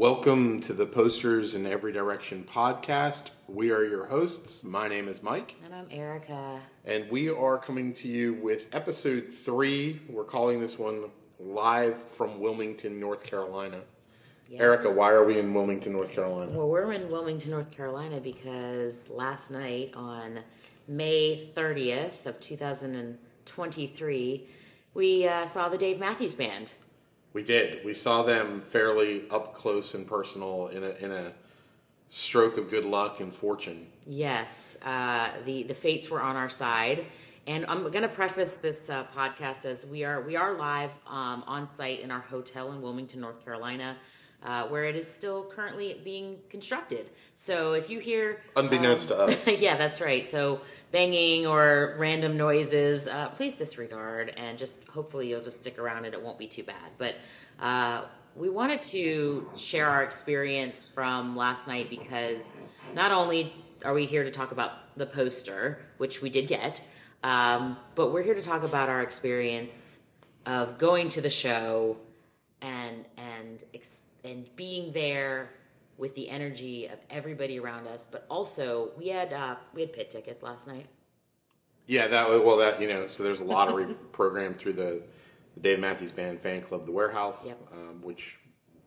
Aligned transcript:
Welcome 0.00 0.60
to 0.60 0.72
the 0.72 0.86
Posters 0.86 1.54
in 1.54 1.66
Every 1.66 1.92
Direction 1.92 2.46
podcast. 2.50 3.28
We 3.46 3.70
are 3.70 3.84
your 3.84 4.06
hosts. 4.06 4.64
My 4.64 4.88
name 4.88 5.08
is 5.08 5.22
Mike, 5.22 5.56
And 5.62 5.74
I'm 5.74 5.88
Erica. 5.90 6.62
and 6.86 7.10
we 7.10 7.28
are 7.28 7.58
coming 7.58 7.92
to 7.92 8.08
you 8.08 8.32
with 8.32 8.74
episode 8.74 9.28
three. 9.28 10.00
We're 10.08 10.24
calling 10.24 10.58
this 10.58 10.78
one 10.78 11.10
live 11.38 12.02
from 12.02 12.40
Wilmington, 12.40 12.98
North 12.98 13.24
Carolina. 13.24 13.82
Yeah. 14.48 14.62
Erica, 14.62 14.90
why 14.90 15.10
are 15.10 15.22
we 15.22 15.38
in 15.38 15.52
Wilmington, 15.52 15.92
North 15.92 16.14
Carolina? 16.14 16.52
Well, 16.56 16.70
we're 16.70 16.92
in 16.92 17.10
Wilmington, 17.10 17.50
North 17.50 17.70
Carolina 17.70 18.20
because 18.20 19.10
last 19.10 19.50
night 19.50 19.92
on 19.94 20.40
May 20.88 21.46
30th 21.54 22.24
of 22.24 22.40
2023, 22.40 24.48
we 24.94 25.28
uh, 25.28 25.44
saw 25.44 25.68
the 25.68 25.76
Dave 25.76 26.00
Matthews 26.00 26.32
Band. 26.32 26.72
We 27.32 27.42
did. 27.42 27.84
We 27.84 27.94
saw 27.94 28.22
them 28.22 28.60
fairly 28.60 29.24
up 29.30 29.54
close 29.54 29.94
and 29.94 30.06
personal 30.06 30.68
in 30.68 30.82
a 30.82 30.90
in 30.90 31.12
a 31.12 31.32
stroke 32.08 32.58
of 32.58 32.70
good 32.70 32.84
luck 32.84 33.20
and 33.20 33.32
fortune. 33.32 33.86
Yes, 34.06 34.78
uh, 34.84 35.30
the 35.44 35.62
the 35.62 35.74
fates 35.74 36.10
were 36.10 36.20
on 36.20 36.36
our 36.36 36.48
side, 36.48 37.06
and 37.46 37.64
I'm 37.66 37.82
going 37.82 38.02
to 38.02 38.08
preface 38.08 38.56
this 38.58 38.90
uh, 38.90 39.06
podcast 39.16 39.64
as 39.64 39.86
we 39.86 40.04
are 40.04 40.22
we 40.22 40.34
are 40.36 40.54
live 40.56 40.90
um, 41.06 41.44
on 41.46 41.66
site 41.66 42.00
in 42.00 42.10
our 42.10 42.20
hotel 42.20 42.72
in 42.72 42.82
Wilmington, 42.82 43.20
North 43.20 43.44
Carolina, 43.44 43.96
uh, 44.42 44.66
where 44.68 44.84
it 44.84 44.96
is 44.96 45.06
still 45.06 45.44
currently 45.44 46.00
being 46.02 46.38
constructed. 46.48 47.10
So 47.34 47.74
if 47.74 47.90
you 47.90 47.98
hear 47.98 48.40
Unbeknownst 48.56 49.12
um, 49.12 49.28
to 49.28 49.34
us. 49.34 49.48
yeah, 49.60 49.76
that's 49.76 50.00
right. 50.00 50.28
So 50.28 50.60
banging 50.92 51.46
or 51.46 51.94
random 51.98 52.36
noises, 52.36 53.06
uh, 53.06 53.28
please 53.28 53.58
disregard, 53.58 54.32
and 54.36 54.58
just 54.58 54.88
hopefully 54.88 55.28
you'll 55.28 55.42
just 55.42 55.60
stick 55.60 55.78
around 55.78 56.04
and 56.04 56.14
it 56.14 56.22
won't 56.22 56.38
be 56.38 56.46
too 56.46 56.62
bad. 56.62 56.90
But 56.98 57.16
uh, 57.60 58.02
we 58.34 58.48
wanted 58.48 58.82
to 58.82 59.48
share 59.56 59.88
our 59.88 60.02
experience 60.02 60.88
from 60.88 61.36
last 61.36 61.68
night 61.68 61.90
because 61.90 62.56
not 62.94 63.12
only 63.12 63.52
are 63.84 63.94
we 63.94 64.06
here 64.06 64.24
to 64.24 64.30
talk 64.30 64.52
about 64.52 64.96
the 64.96 65.06
poster, 65.06 65.80
which 65.98 66.22
we 66.22 66.30
did 66.30 66.48
get, 66.48 66.82
um, 67.22 67.76
but 67.94 68.12
we're 68.12 68.22
here 68.22 68.34
to 68.34 68.42
talk 68.42 68.62
about 68.62 68.88
our 68.88 69.02
experience 69.02 70.08
of 70.46 70.78
going 70.78 71.10
to 71.10 71.20
the 71.20 71.30
show 71.30 71.98
and 72.62 73.06
and 73.16 73.64
and 74.24 74.54
being 74.56 74.92
there 74.92 75.50
with 75.98 76.14
the 76.14 76.30
energy 76.30 76.86
of 76.86 76.98
everybody 77.10 77.58
around 77.58 77.86
us. 77.86 78.06
But 78.10 78.26
also, 78.30 78.90
we 78.96 79.08
had 79.08 79.32
uh, 79.32 79.56
we 79.74 79.82
had 79.82 79.92
pit 79.92 80.10
tickets 80.10 80.42
last 80.42 80.66
night. 80.66 80.86
Yeah, 81.86 82.06
that 82.08 82.28
well, 82.44 82.56
that 82.58 82.80
you 82.80 82.88
know, 82.88 83.04
so 83.06 83.22
there's 83.22 83.40
a 83.40 83.44
lottery 83.44 83.94
program 84.12 84.54
through 84.54 84.74
the, 84.74 85.02
the 85.54 85.60
Dave 85.60 85.80
Matthews 85.80 86.12
Band 86.12 86.40
fan 86.40 86.62
club, 86.62 86.86
the 86.86 86.92
Warehouse, 86.92 87.46
Yep. 87.46 87.58
um, 87.72 88.02
which 88.02 88.38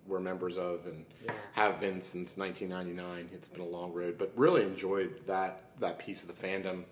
we're 0.05 0.19
members 0.19 0.57
of 0.57 0.85
and 0.85 1.05
Yeah. 1.23 1.31
have 1.53 1.79
been 1.79 2.01
since 2.01 2.37
1999. 2.37 3.29
It's 3.33 3.47
been 3.47 3.61
a 3.61 3.65
long 3.67 3.93
road, 3.93 4.17
but 4.17 4.31
really 4.35 4.63
enjoyed 4.63 5.25
that 5.27 5.61
that 5.79 5.99
piece 5.99 6.23
of 6.23 6.27
the 6.27 6.47
fandom. 6.47 6.83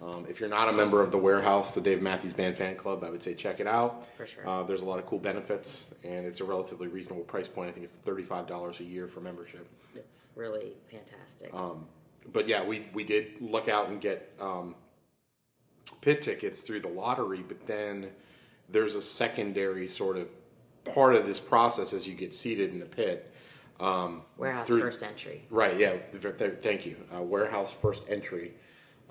Um, 0.00 0.26
if 0.28 0.38
you're 0.38 0.48
not 0.48 0.68
a 0.68 0.72
member 0.72 1.02
of 1.02 1.10
the 1.10 1.18
Warehouse, 1.18 1.74
the 1.74 1.80
Dave 1.80 2.00
Matthews 2.00 2.32
Band 2.32 2.56
fan 2.56 2.76
club, 2.76 3.02
I 3.02 3.10
would 3.10 3.22
say 3.22 3.34
check 3.34 3.58
it 3.58 3.66
out. 3.66 4.06
For 4.16 4.26
sure. 4.26 4.46
Uh, 4.48 4.62
there's 4.62 4.80
a 4.80 4.84
lot 4.84 5.00
of 5.00 5.06
cool 5.06 5.18
benefits, 5.18 5.92
and 6.04 6.24
it's 6.24 6.40
a 6.40 6.44
relatively 6.44 6.86
reasonable 6.86 7.24
price 7.24 7.48
point. 7.48 7.68
I 7.68 7.72
think 7.72 7.82
it's 7.84 7.96
$35 7.96 8.78
a 8.80 8.84
year 8.84 9.08
for 9.08 9.20
membership. 9.20 9.66
It's 9.96 10.28
really 10.36 10.74
fantastic. 10.88 11.50
but 12.32 12.46
yeah, 12.46 12.64
we 12.64 12.86
we 12.94 13.02
did 13.04 13.40
look 13.40 13.68
out 13.68 13.88
and 13.88 14.00
get 14.00 14.32
um, 14.40 14.76
pit 16.00 16.22
tickets 16.22 16.60
through 16.60 16.80
the 16.80 16.88
lottery, 16.88 17.42
but 17.46 17.66
then 17.66 18.10
there's 18.68 18.94
a 18.94 19.02
secondary 19.02 19.88
sort 19.88 20.16
of 20.16 20.28
part 20.94 21.14
of 21.16 21.26
this 21.26 21.40
process 21.40 21.92
as 21.92 22.06
you 22.06 22.14
get 22.14 22.32
seated 22.32 22.70
in 22.70 22.78
the 22.78 22.86
pit. 22.86 23.32
Um, 23.80 24.22
Warehouse 24.36 24.66
through- 24.66 24.80
first 24.80 25.02
entry. 25.02 25.42
Right. 25.50 25.76
Yeah. 25.76 25.96
th- 26.12 26.36
th- 26.38 26.54
Thank 26.62 26.84
you. 26.86 26.96
Uh, 27.14 27.22
warehouse 27.22 27.72
first 27.72 28.04
entry. 28.08 28.54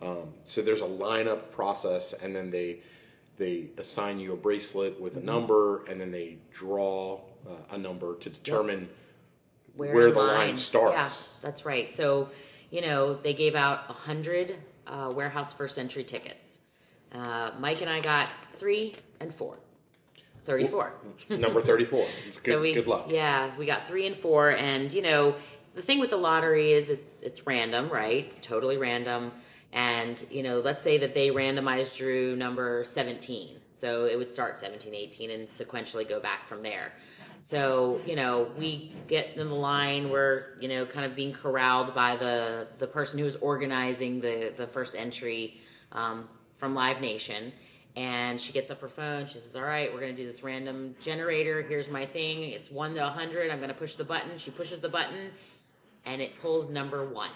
Um, 0.02 0.34
so 0.44 0.62
there's 0.62 0.82
a 0.82 0.86
lineup 0.86 1.52
process, 1.52 2.14
and 2.14 2.36
then 2.36 2.52
they 2.52 2.80
they 3.38 3.68
assign 3.78 4.20
you 4.20 4.34
a 4.34 4.38
bracelet 4.38 5.00
with 5.00 5.16
a 5.16 5.22
number, 5.22 5.86
and 5.86 6.02
then 6.02 6.12
they 6.12 6.38
draw 6.52 7.22
uh, 7.48 7.76
a 7.76 7.78
number 7.78 8.16
to 8.16 8.30
determine 8.30 8.90
where 9.76 10.08
in 10.08 10.14
the 10.14 10.20
line 10.20 10.56
starts. 10.56 11.30
Yeah, 11.32 11.48
that's 11.48 11.66
right. 11.66 11.92
So, 11.92 12.30
you 12.72 12.82
know, 12.82 13.14
they 13.14 13.34
gave 13.34 13.56
out 13.56 13.86
a 13.90 13.94
hundred 13.94 14.56
uh, 14.88 15.12
warehouse 15.16 15.54
first 15.54 15.78
entry 15.78 16.04
tickets. 16.04 16.62
Uh, 17.14 17.52
Mike 17.60 17.82
and 17.82 17.90
I 17.90 18.02
got 18.02 18.30
three 18.54 18.96
and 19.20 19.34
four. 19.34 19.58
34. 20.46 20.94
number 21.30 21.60
34. 21.60 22.00
It's 22.28 22.42
good, 22.42 22.52
so 22.54 22.62
we, 22.62 22.74
good 22.74 22.88
luck. 22.88 23.08
Yeah, 23.10 23.52
we 23.58 23.66
got 23.66 23.86
three 23.86 24.08
and 24.08 24.16
four, 24.16 24.52
and 24.52 24.92
you 24.94 25.02
know, 25.02 25.36
the 25.76 25.82
thing 25.82 26.00
with 26.00 26.10
the 26.10 26.18
lottery 26.18 26.72
is 26.72 26.90
it's 26.90 27.22
it's 27.22 27.46
random, 27.46 27.90
right? 27.90 28.26
It's 28.26 28.40
totally 28.40 28.78
random, 28.78 29.34
and 29.74 30.24
you 30.32 30.44
know, 30.44 30.60
let's 30.60 30.82
say 30.82 30.98
that 31.00 31.14
they 31.14 31.30
randomized 31.30 31.98
drew 31.98 32.36
number 32.36 32.84
17, 32.84 33.60
so 33.72 34.06
it 34.06 34.18
would 34.18 34.32
start 34.32 34.58
17, 34.58 34.94
18, 34.94 35.32
and 35.32 35.50
sequentially 35.50 36.08
go 36.08 36.20
back 36.20 36.46
from 36.46 36.62
there. 36.62 36.94
So 37.38 38.02
you 38.06 38.16
know, 38.16 38.50
we 38.58 38.92
get 39.08 39.36
in 39.36 39.48
the 39.48 39.56
line. 39.56 40.10
We're 40.10 40.58
you 40.60 40.68
know 40.68 40.86
kind 40.86 41.06
of 41.06 41.16
being 41.16 41.34
corralled 41.34 41.94
by 41.94 42.16
the 42.16 42.68
the 42.78 42.88
person 42.88 43.20
who's 43.20 43.36
organizing 43.36 44.22
the 44.22 44.54
the 44.56 44.68
first 44.68 44.96
entry 44.96 45.60
um, 45.92 46.28
from 46.56 46.74
Live 46.74 47.02
Nation 47.02 47.52
and 47.98 48.40
she 48.40 48.54
gets 48.54 48.70
up 48.70 48.80
her 48.80 48.88
phone. 48.88 49.26
She 49.26 49.40
says, 49.40 49.56
"All 49.56 49.64
right, 49.64 49.92
we're 49.92 50.00
going 50.00 50.16
to 50.16 50.22
do 50.22 50.26
this 50.26 50.44
random 50.44 50.96
generator. 51.02 51.64
Here's 51.64 51.90
my 51.90 52.06
thing. 52.06 52.44
It's 52.44 52.70
one 52.70 52.94
to 52.94 53.04
hundred. 53.08 53.50
I'm 53.50 53.58
going 53.58 53.70
to 53.70 53.76
push 53.76 53.96
the 53.96 54.04
button." 54.04 54.38
She 54.38 54.52
pushes 54.52 54.80
the 54.80 54.88
button, 54.88 55.32
and 56.06 56.22
it 56.22 56.40
pulls 56.40 56.70
number 56.70 57.04
one. 57.04 57.32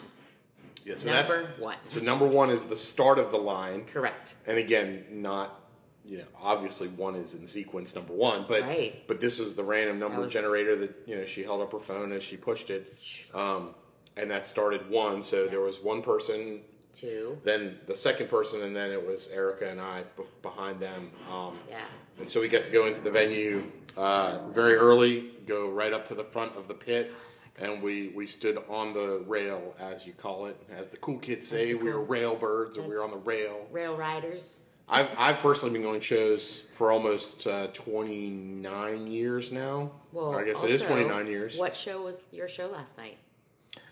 Yeah, 0.83 0.95
so 0.95 1.11
Number 1.11 1.43
that's 1.45 1.59
one. 1.59 1.75
So 1.85 2.01
number 2.01 2.25
one 2.25 2.49
is 2.49 2.65
the 2.65 2.75
start 2.75 3.19
of 3.19 3.31
the 3.31 3.37
line, 3.37 3.85
Correct. 3.85 4.35
and 4.47 4.57
again, 4.57 5.05
not 5.11 5.57
you 6.03 6.17
know 6.17 6.25
obviously 6.41 6.87
one 6.87 7.15
is 7.15 7.35
in 7.35 7.45
sequence 7.47 7.93
number 7.95 8.13
one, 8.13 8.45
but 8.47 8.61
Right. 8.63 9.03
but 9.07 9.19
this 9.19 9.39
was 9.39 9.55
the 9.55 9.63
random 9.63 9.99
number 9.99 10.21
was- 10.21 10.33
generator 10.33 10.75
that 10.77 10.91
you 11.05 11.15
know 11.15 11.25
she 11.25 11.43
held 11.43 11.61
up 11.61 11.71
her 11.71 11.79
phone 11.79 12.11
as 12.11 12.23
she 12.23 12.37
pushed 12.37 12.69
it, 12.71 12.95
um, 13.33 13.75
and 14.17 14.29
that 14.31 14.45
started 14.45 14.89
one. 14.89 15.21
So 15.21 15.47
there 15.47 15.61
was 15.61 15.79
one 15.79 16.01
person, 16.01 16.61
Two. 16.93 17.37
then 17.43 17.79
the 17.85 17.95
second 17.95 18.29
person, 18.29 18.63
and 18.63 18.75
then 18.75 18.89
it 18.91 19.05
was 19.05 19.29
Erica 19.29 19.69
and 19.69 19.79
I 19.79 20.03
b- 20.17 20.23
behind 20.41 20.79
them. 20.79 21.11
Um, 21.31 21.59
Yeah. 21.69 21.85
and 22.17 22.27
so 22.27 22.41
we 22.41 22.47
get 22.47 22.63
to 22.63 22.71
go 22.71 22.87
into 22.87 23.01
the 23.01 23.11
venue 23.11 23.71
uh, 23.97 24.39
very 24.49 24.75
early, 24.75 25.31
go 25.45 25.67
right 25.69 25.91
up 25.93 26.05
to 26.05 26.15
the 26.15 26.23
front 26.23 26.55
of 26.55 26.67
the 26.69 26.73
pit, 26.73 27.11
and 27.59 27.81
we, 27.81 28.09
we 28.09 28.25
stood 28.27 28.57
on 28.69 28.93
the 28.93 29.23
rail, 29.27 29.75
as 29.79 30.05
you 30.05 30.13
call 30.13 30.45
it. 30.45 30.57
As 30.75 30.89
the 30.89 30.97
cool 30.97 31.17
kids 31.17 31.47
say, 31.47 31.73
we 31.73 31.91
were 31.91 32.01
rail 32.01 32.35
birds, 32.35 32.77
or 32.77 32.81
we 32.81 32.95
were 32.95 33.03
on 33.03 33.11
the 33.11 33.17
rail. 33.17 33.67
Rail 33.71 33.95
riders. 33.95 34.67
I've, 34.89 35.09
I've 35.17 35.37
personally 35.37 35.73
been 35.73 35.83
going 35.83 36.01
shows 36.01 36.59
for 36.59 36.91
almost 36.91 37.47
uh, 37.47 37.67
29 37.67 39.07
years 39.07 39.51
now. 39.51 39.91
Well, 40.11 40.35
I 40.35 40.43
guess 40.43 40.63
it 40.63 40.69
is 40.69 40.81
29 40.81 41.27
years. 41.27 41.57
What 41.57 41.75
show 41.75 42.01
was 42.01 42.19
your 42.31 42.47
show 42.47 42.67
last 42.67 42.97
night? 42.97 43.17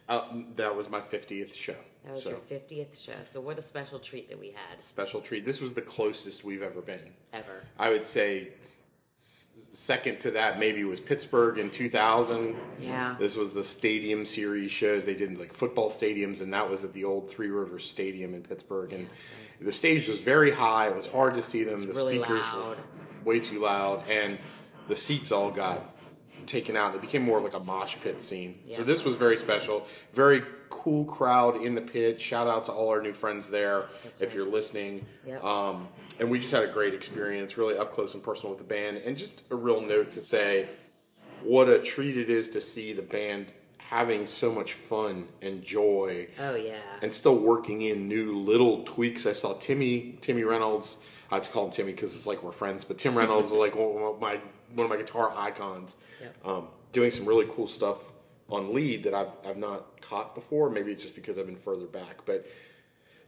Uh, 0.09 0.27
that 0.55 0.75
was 0.75 0.89
my 0.89 0.99
50th 0.99 1.53
show. 1.53 1.75
That 2.03 2.13
was 2.13 2.23
so, 2.23 2.29
your 2.31 2.59
50th 2.59 3.01
show. 3.01 3.13
So 3.23 3.39
what 3.39 3.57
a 3.57 3.61
special 3.61 3.99
treat 3.99 4.29
that 4.29 4.39
we 4.39 4.47
had 4.47 4.81
special 4.81 5.21
treat. 5.21 5.45
This 5.45 5.61
was 5.61 5.73
the 5.73 5.81
closest 5.81 6.43
we've 6.43 6.63
ever 6.63 6.81
been. 6.81 7.13
ever. 7.31 7.63
I 7.77 7.89
would 7.89 8.05
say 8.05 8.49
second 9.71 10.19
to 10.21 10.31
that 10.31 10.59
maybe 10.59 10.83
was 10.83 10.99
Pittsburgh 10.99 11.57
in 11.57 11.69
2000. 11.69 12.55
Yeah. 12.79 13.15
This 13.19 13.35
was 13.35 13.53
the 13.53 13.63
stadium 13.63 14.25
series 14.25 14.71
shows. 14.71 15.05
They 15.05 15.13
did 15.13 15.37
like 15.39 15.53
football 15.53 15.89
stadiums, 15.89 16.41
and 16.41 16.53
that 16.53 16.69
was 16.69 16.83
at 16.83 16.93
the 16.93 17.03
old 17.03 17.29
Three 17.29 17.49
Rivers 17.49 17.87
Stadium 17.87 18.33
in 18.33 18.41
Pittsburgh. 18.41 18.93
And 18.93 19.07
that's 19.07 19.29
right. 19.29 19.65
the 19.65 19.71
stage 19.71 20.07
was 20.07 20.19
very 20.19 20.51
high. 20.51 20.87
It 20.87 20.95
was 20.95 21.11
hard 21.11 21.35
to 21.35 21.41
see 21.41 21.63
them. 21.63 21.79
the 21.81 21.93
really 21.93 22.17
speakers 22.17 22.41
loud. 22.41 22.77
were 22.77 22.77
way 23.25 23.39
too 23.39 23.59
loud, 23.59 24.03
and 24.09 24.39
the 24.87 24.95
seats 24.95 25.31
all 25.31 25.51
got 25.51 25.95
taken 26.45 26.75
out. 26.75 26.95
It 26.95 27.01
became 27.01 27.21
more 27.21 27.37
of 27.37 27.43
like 27.43 27.53
a 27.53 27.59
mosh 27.59 27.97
pit 28.01 28.21
scene. 28.21 28.59
So 28.71 28.83
this 28.83 29.03
was 29.03 29.15
very 29.15 29.37
special. 29.37 29.85
Very 30.13 30.41
cool 30.69 31.05
crowd 31.05 31.61
in 31.61 31.75
the 31.75 31.81
pit. 31.81 32.19
Shout 32.21 32.47
out 32.47 32.65
to 32.65 32.71
all 32.71 32.89
our 32.89 33.01
new 33.01 33.13
friends 33.13 33.49
there 33.49 33.85
That's 34.03 34.21
if 34.21 34.29
right. 34.29 34.37
you're 34.37 34.47
listening. 34.49 35.05
Yep. 35.25 35.43
Um, 35.43 35.87
and 36.19 36.29
we 36.29 36.39
just 36.39 36.51
had 36.51 36.63
a 36.63 36.67
great 36.67 36.93
experience, 36.93 37.57
really 37.57 37.77
up 37.77 37.91
close 37.91 38.13
and 38.13 38.23
personal 38.23 38.55
with 38.55 38.59
the 38.59 38.73
band. 38.73 38.97
And 38.97 39.17
just 39.17 39.41
a 39.51 39.55
real 39.55 39.81
note 39.81 40.11
to 40.11 40.21
say 40.21 40.69
what 41.43 41.69
a 41.69 41.79
treat 41.79 42.17
it 42.17 42.29
is 42.29 42.49
to 42.51 42.61
see 42.61 42.91
the 42.93 43.01
band 43.01 43.47
having 43.77 44.25
so 44.25 44.51
much 44.53 44.73
fun 44.73 45.27
and 45.41 45.63
joy 45.63 46.27
Oh 46.39 46.53
yeah. 46.55 46.75
and 47.01 47.11
still 47.13 47.35
working 47.37 47.81
in 47.81 48.07
new 48.07 48.37
little 48.37 48.83
tweaks. 48.83 49.25
I 49.25 49.33
saw 49.33 49.53
Timmy 49.53 50.17
Timmy 50.21 50.43
Reynolds. 50.43 50.99
I 51.31 51.35
have 51.35 51.43
to 51.45 51.51
call 51.51 51.65
him 51.65 51.71
Timmy 51.71 51.91
because 51.93 52.15
it's 52.15 52.27
like 52.27 52.43
we're 52.43 52.51
friends, 52.51 52.83
but 52.83 52.97
Tim 52.97 53.15
Reynolds 53.15 53.47
is 53.47 53.53
like 53.53 53.75
one 53.75 54.03
of 54.03 54.19
my 54.19 54.39
one 54.75 54.85
of 54.85 54.89
my 54.89 54.97
guitar 54.97 55.33
icons. 55.35 55.97
Yep. 56.21 56.35
Um, 56.45 56.67
doing 56.91 57.11
some 57.11 57.25
really 57.25 57.45
cool 57.49 57.67
stuff 57.67 58.11
on 58.49 58.73
lead 58.73 59.03
that 59.03 59.13
I've 59.13 59.31
I've 59.45 59.57
not 59.57 60.01
caught 60.01 60.35
before. 60.35 60.69
Maybe 60.69 60.91
it's 60.91 61.03
just 61.03 61.15
because 61.15 61.37
I've 61.37 61.45
been 61.45 61.55
further 61.55 61.85
back, 61.85 62.25
but 62.25 62.45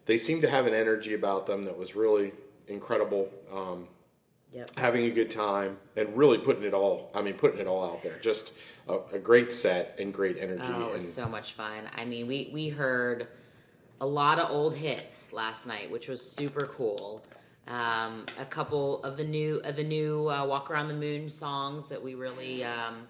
they 0.06 0.18
seem 0.18 0.42
to 0.42 0.50
have 0.50 0.66
an 0.66 0.74
energy 0.74 1.14
about 1.14 1.46
them 1.46 1.66
that 1.66 1.78
was 1.78 1.96
really 1.96 2.34
incredible. 2.68 3.30
Um, 3.52 3.88
Yep. 4.54 4.72
having 4.78 5.06
a 5.06 5.12
good 5.12 5.32
time, 5.32 5.78
and 5.96 6.18
really 6.18 6.38
putting 6.38 6.64
it 6.64 6.74
all. 6.74 7.10
I 7.16 7.22
mean, 7.22 7.36
putting 7.36 7.62
it 7.62 7.68
all 7.68 7.86
out 7.90 8.04
there. 8.04 8.18
Just 8.20 8.52
a, 8.86 8.98
a 9.14 9.18
great 9.18 9.50
set 9.50 9.96
and 9.98 10.14
great 10.14 10.38
energy. 10.40 10.64
Oh, 10.68 10.82
it 10.82 10.84
and 10.88 10.94
was 10.96 11.14
so 11.14 11.30
much 11.30 11.54
fun. 11.54 11.90
I 11.96 12.04
mean, 12.04 12.28
we 12.28 12.50
we 12.52 12.68
heard 12.68 13.28
a 14.02 14.06
lot 14.06 14.40
of 14.40 14.52
old 14.52 14.76
hits 14.76 15.32
last 15.32 15.68
night, 15.68 15.90
which 15.90 16.10
was 16.10 16.22
super 16.22 16.66
cool. 16.66 17.24
Um, 17.66 18.26
a 18.42 18.46
couple 18.46 19.02
of 19.06 19.16
the 19.16 19.24
new 19.24 19.62
of 19.64 19.78
the 19.78 19.86
new 19.86 20.30
uh, 20.30 20.46
"Walk 20.46 20.70
Around 20.70 20.90
the 20.90 20.96
Moon" 20.96 21.30
songs 21.30 21.88
that 21.88 22.04
we 22.04 22.16
really, 22.16 22.66
um, 22.66 23.08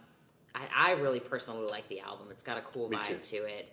I, 0.56 0.90
I 0.90 0.92
really 0.94 1.20
personally 1.20 1.68
like 1.70 1.88
the 1.90 2.00
album. 2.02 2.28
It's 2.32 2.44
got 2.44 2.58
a 2.58 2.62
cool 2.62 2.90
Me 2.90 2.98
vibe 2.98 3.22
too. 3.24 3.38
to 3.38 3.46
it, 3.46 3.72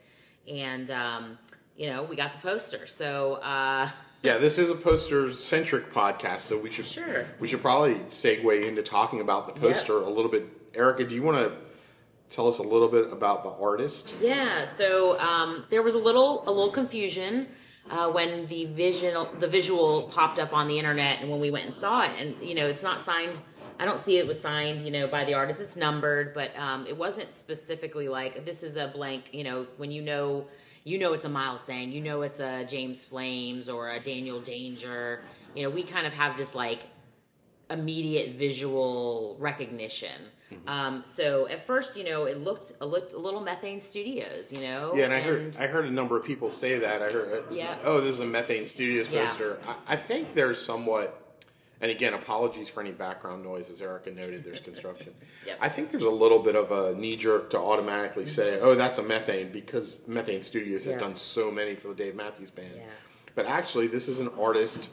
and 0.49 0.91
um, 0.91 1.39
you 1.77 1.89
know, 1.89 2.03
we 2.03 2.17
got 2.17 2.33
the 2.33 2.39
poster. 2.39 2.87
So 2.87 3.35
uh, 3.35 3.89
Yeah, 4.23 4.39
this 4.39 4.59
is 4.59 4.71
a 4.71 4.75
poster 4.75 5.33
centric 5.33 5.93
podcast, 5.93 6.41
so 6.41 6.59
we 6.59 6.71
should 6.71 6.87
Sure. 6.87 7.27
we 7.39 7.47
should 7.49 7.61
probably 7.63 7.95
segue 8.11 8.67
into 8.67 8.83
talking 8.83 9.21
about 9.21 9.47
the 9.53 9.61
poster 9.61 9.97
a 9.99 10.11
little 10.11 10.31
bit. 10.31 10.47
Erica, 10.75 11.05
do 11.05 11.15
you 11.15 11.23
want 11.23 11.39
to 11.39 11.53
tell 12.35 12.47
us 12.49 12.59
a 12.59 12.63
little 12.63 12.89
bit 12.89 13.13
about 13.13 13.43
the 13.45 13.51
artist? 13.51 14.15
Yeah, 14.21 14.65
so 14.65 15.19
um, 15.21 15.65
there 15.71 15.83
was 15.83 15.95
a 15.95 15.99
little 15.99 16.43
a 16.49 16.53
little 16.53 16.71
confusion 16.73 17.47
uh, 17.91 18.11
when 18.11 18.47
the 18.49 18.65
vision 18.67 19.15
the 19.37 19.47
visual 19.49 20.03
popped 20.13 20.39
up 20.39 20.53
on 20.53 20.67
the 20.69 20.79
internet, 20.79 21.21
and 21.21 21.31
when 21.31 21.41
we 21.41 21.51
went 21.51 21.67
and 21.67 21.75
saw 21.75 22.03
it, 22.05 22.11
and 22.19 22.37
you 22.43 22.55
know 22.55 22.67
it's 22.67 22.83
not 22.83 23.01
signed. 23.01 23.41
I 23.79 23.85
don't 23.85 24.01
see 24.01 24.19
it 24.19 24.27
was 24.27 24.41
signed, 24.41 24.83
you 24.83 24.91
know, 24.91 25.07
by 25.07 25.25
the 25.25 25.35
artist. 25.35 25.61
It's 25.61 25.77
numbered, 25.77 26.35
but 26.35 26.57
um, 26.59 26.87
it 26.87 26.97
wasn't 26.97 27.33
specifically 27.35 28.09
like 28.09 28.45
this 28.45 28.63
is 28.63 28.77
a 28.77 28.89
blank. 28.89 29.31
You 29.33 29.45
know, 29.45 29.67
when 29.77 29.91
you 29.93 30.03
know 30.03 30.47
you 30.85 30.99
know 30.99 31.13
it's 31.13 31.25
a 31.25 31.29
Miles 31.29 31.63
Tsang, 31.63 31.93
you 31.93 32.01
know 32.01 32.23
it's 32.23 32.41
a 32.41 32.65
James 32.65 33.05
Flames 33.05 33.69
or 33.69 33.91
a 33.91 34.01
Daniel 34.01 34.41
Danger. 34.41 35.23
You 35.55 35.63
know, 35.65 35.71
we 35.71 35.83
kind 35.83 36.07
of 36.07 36.13
have 36.15 36.37
this 36.37 36.55
like 36.55 36.81
immediate 37.71 38.31
visual 38.31 39.37
recognition. 39.39 40.09
Mm-hmm. 40.53 40.69
Um, 40.69 41.03
so 41.05 41.47
at 41.49 41.65
first, 41.67 41.97
you 41.97 42.05
know, 42.05 42.25
it 42.25 42.39
looked 42.43 42.71
it 42.81 42.85
looked 42.85 43.13
a 43.13 43.19
little 43.19 43.41
Methane 43.41 43.81
Studios, 43.81 44.53
you 44.53 44.61
know. 44.61 44.93
Yeah, 44.95 45.05
and 45.05 45.13
I 45.13 45.21
heard 45.21 45.57
I 45.59 45.67
heard 45.67 45.85
a 45.85 45.91
number 45.91 46.17
of 46.17 46.25
people 46.25 46.49
say 46.51 46.79
that. 46.79 47.03
I 47.03 47.11
heard, 47.11 47.33
uh, 47.33 47.55
Yeah. 47.55 47.77
oh, 47.85 48.01
this 48.01 48.17
is 48.17 48.21
a 48.21 48.27
Methane 48.27 48.65
Studios 48.65 49.09
Yeah. 49.11 49.27
poster. 49.27 49.59
I, 49.67 49.93
I 49.93 49.97
think 49.97 50.33
there's 50.35 50.61
somewhat, 50.65 51.18
and 51.81 51.91
again, 51.91 52.15
apologies 52.15 52.69
for 52.69 52.81
any 52.81 52.91
background 52.93 53.45
noise, 53.45 53.71
as 53.71 53.81
Erica 53.81 54.11
noted. 54.11 54.45
There's 54.45 54.61
construction. 54.61 55.15
Yep. 55.47 55.59
I 55.63 55.69
think 55.71 55.91
there's 55.91 56.05
a 56.05 56.11
little 56.11 56.41
bit 56.41 56.57
of 56.57 56.73
a 56.73 56.95
knee 56.99 57.17
jerk 57.17 57.49
to 57.51 57.59
automatically 57.59 58.27
say, 58.27 58.59
oh, 58.61 58.75
that's 58.75 58.99
a 58.99 59.03
Methane 59.03 59.51
because 59.51 60.07
Methane 60.07 60.43
Studios 60.43 60.85
has 60.85 60.97
Mm-hmm. 60.97 61.05
Done 61.07 61.17
so 61.17 61.51
many 61.51 61.75
for 61.75 61.89
the 61.89 61.95
Dave 61.95 62.15
Matthews 62.17 62.51
Band. 62.51 62.73
Yeah. 62.77 62.83
But 63.35 63.47
actually, 63.47 63.87
this 63.87 64.09
is 64.09 64.21
an 64.21 64.29
artist 64.39 64.91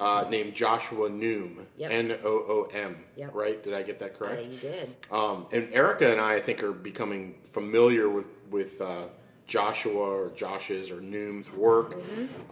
uh, 0.00 0.24
named 0.28 0.54
Joshua 0.54 1.08
Noom, 1.08 1.66
Yep. 1.76 1.90
N 1.92 2.18
O 2.24 2.28
O 2.28 2.68
M. 2.74 2.96
Yep. 3.16 3.34
Right? 3.34 3.62
Did 3.62 3.74
I 3.74 3.82
get 3.82 4.00
that 4.00 4.14
correct? 4.18 4.44
you 4.46 4.58
did. 4.58 4.96
Um, 5.12 5.46
and 5.52 5.72
Erica 5.72 6.10
and 6.10 6.20
I, 6.20 6.34
I 6.36 6.40
think, 6.40 6.62
are 6.64 6.72
becoming 6.72 7.34
familiar 7.44 8.08
with 8.08 8.26
with 8.50 8.80
uh, 8.80 9.04
Joshua 9.46 9.92
or 10.00 10.30
Josh's 10.34 10.90
or 10.90 11.00
Noom's 11.00 11.52
work. 11.52 11.94